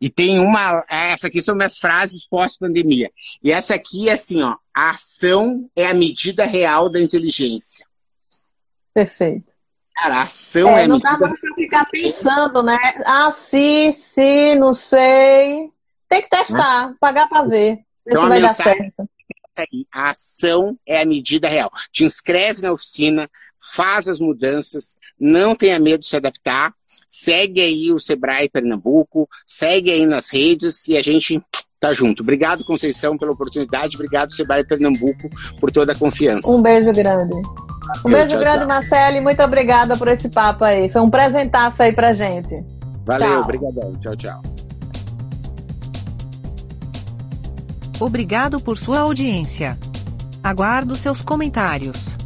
[0.00, 0.84] E tem uma.
[0.88, 3.10] Essa aqui são minhas frases pós-pandemia.
[3.42, 4.56] E essa aqui é assim, ó.
[4.74, 7.86] A ação é a medida real da inteligência.
[8.94, 9.55] Perfeito.
[9.96, 12.78] Cara, a ação é, é não dá pra ficar pensando, né?
[13.06, 15.70] Ah, sim, sim, não sei.
[16.08, 16.96] Tem que testar, né?
[17.00, 17.80] pagar para ver.
[18.06, 19.08] Então, se vai dar certo.
[19.58, 21.70] Aí, a ação é a medida real.
[21.90, 23.28] Te inscreve na oficina,
[23.74, 26.74] faz as mudanças, não tenha medo de se adaptar
[27.08, 31.40] Segue aí o Sebrae Pernambuco, segue aí nas redes e a gente
[31.80, 32.22] tá junto.
[32.22, 33.96] Obrigado, Conceição, pela oportunidade.
[33.96, 35.28] Obrigado, Sebrae Pernambuco,
[35.60, 36.48] por toda a confiança.
[36.48, 37.34] Um beijo grande.
[38.04, 38.68] Um beijo tchau, grande, tchau.
[38.68, 40.88] Marcelo, e muito obrigada por esse papo aí.
[40.88, 42.64] Foi um presentaço aí pra gente.
[43.04, 43.92] Valeu, obrigadão.
[43.96, 44.42] Tchau, tchau.
[48.00, 49.78] Obrigado por sua audiência.
[50.42, 52.16] Aguardo seus comentários.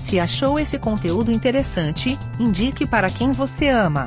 [0.00, 4.06] Se achou esse conteúdo interessante, indique para quem você ama.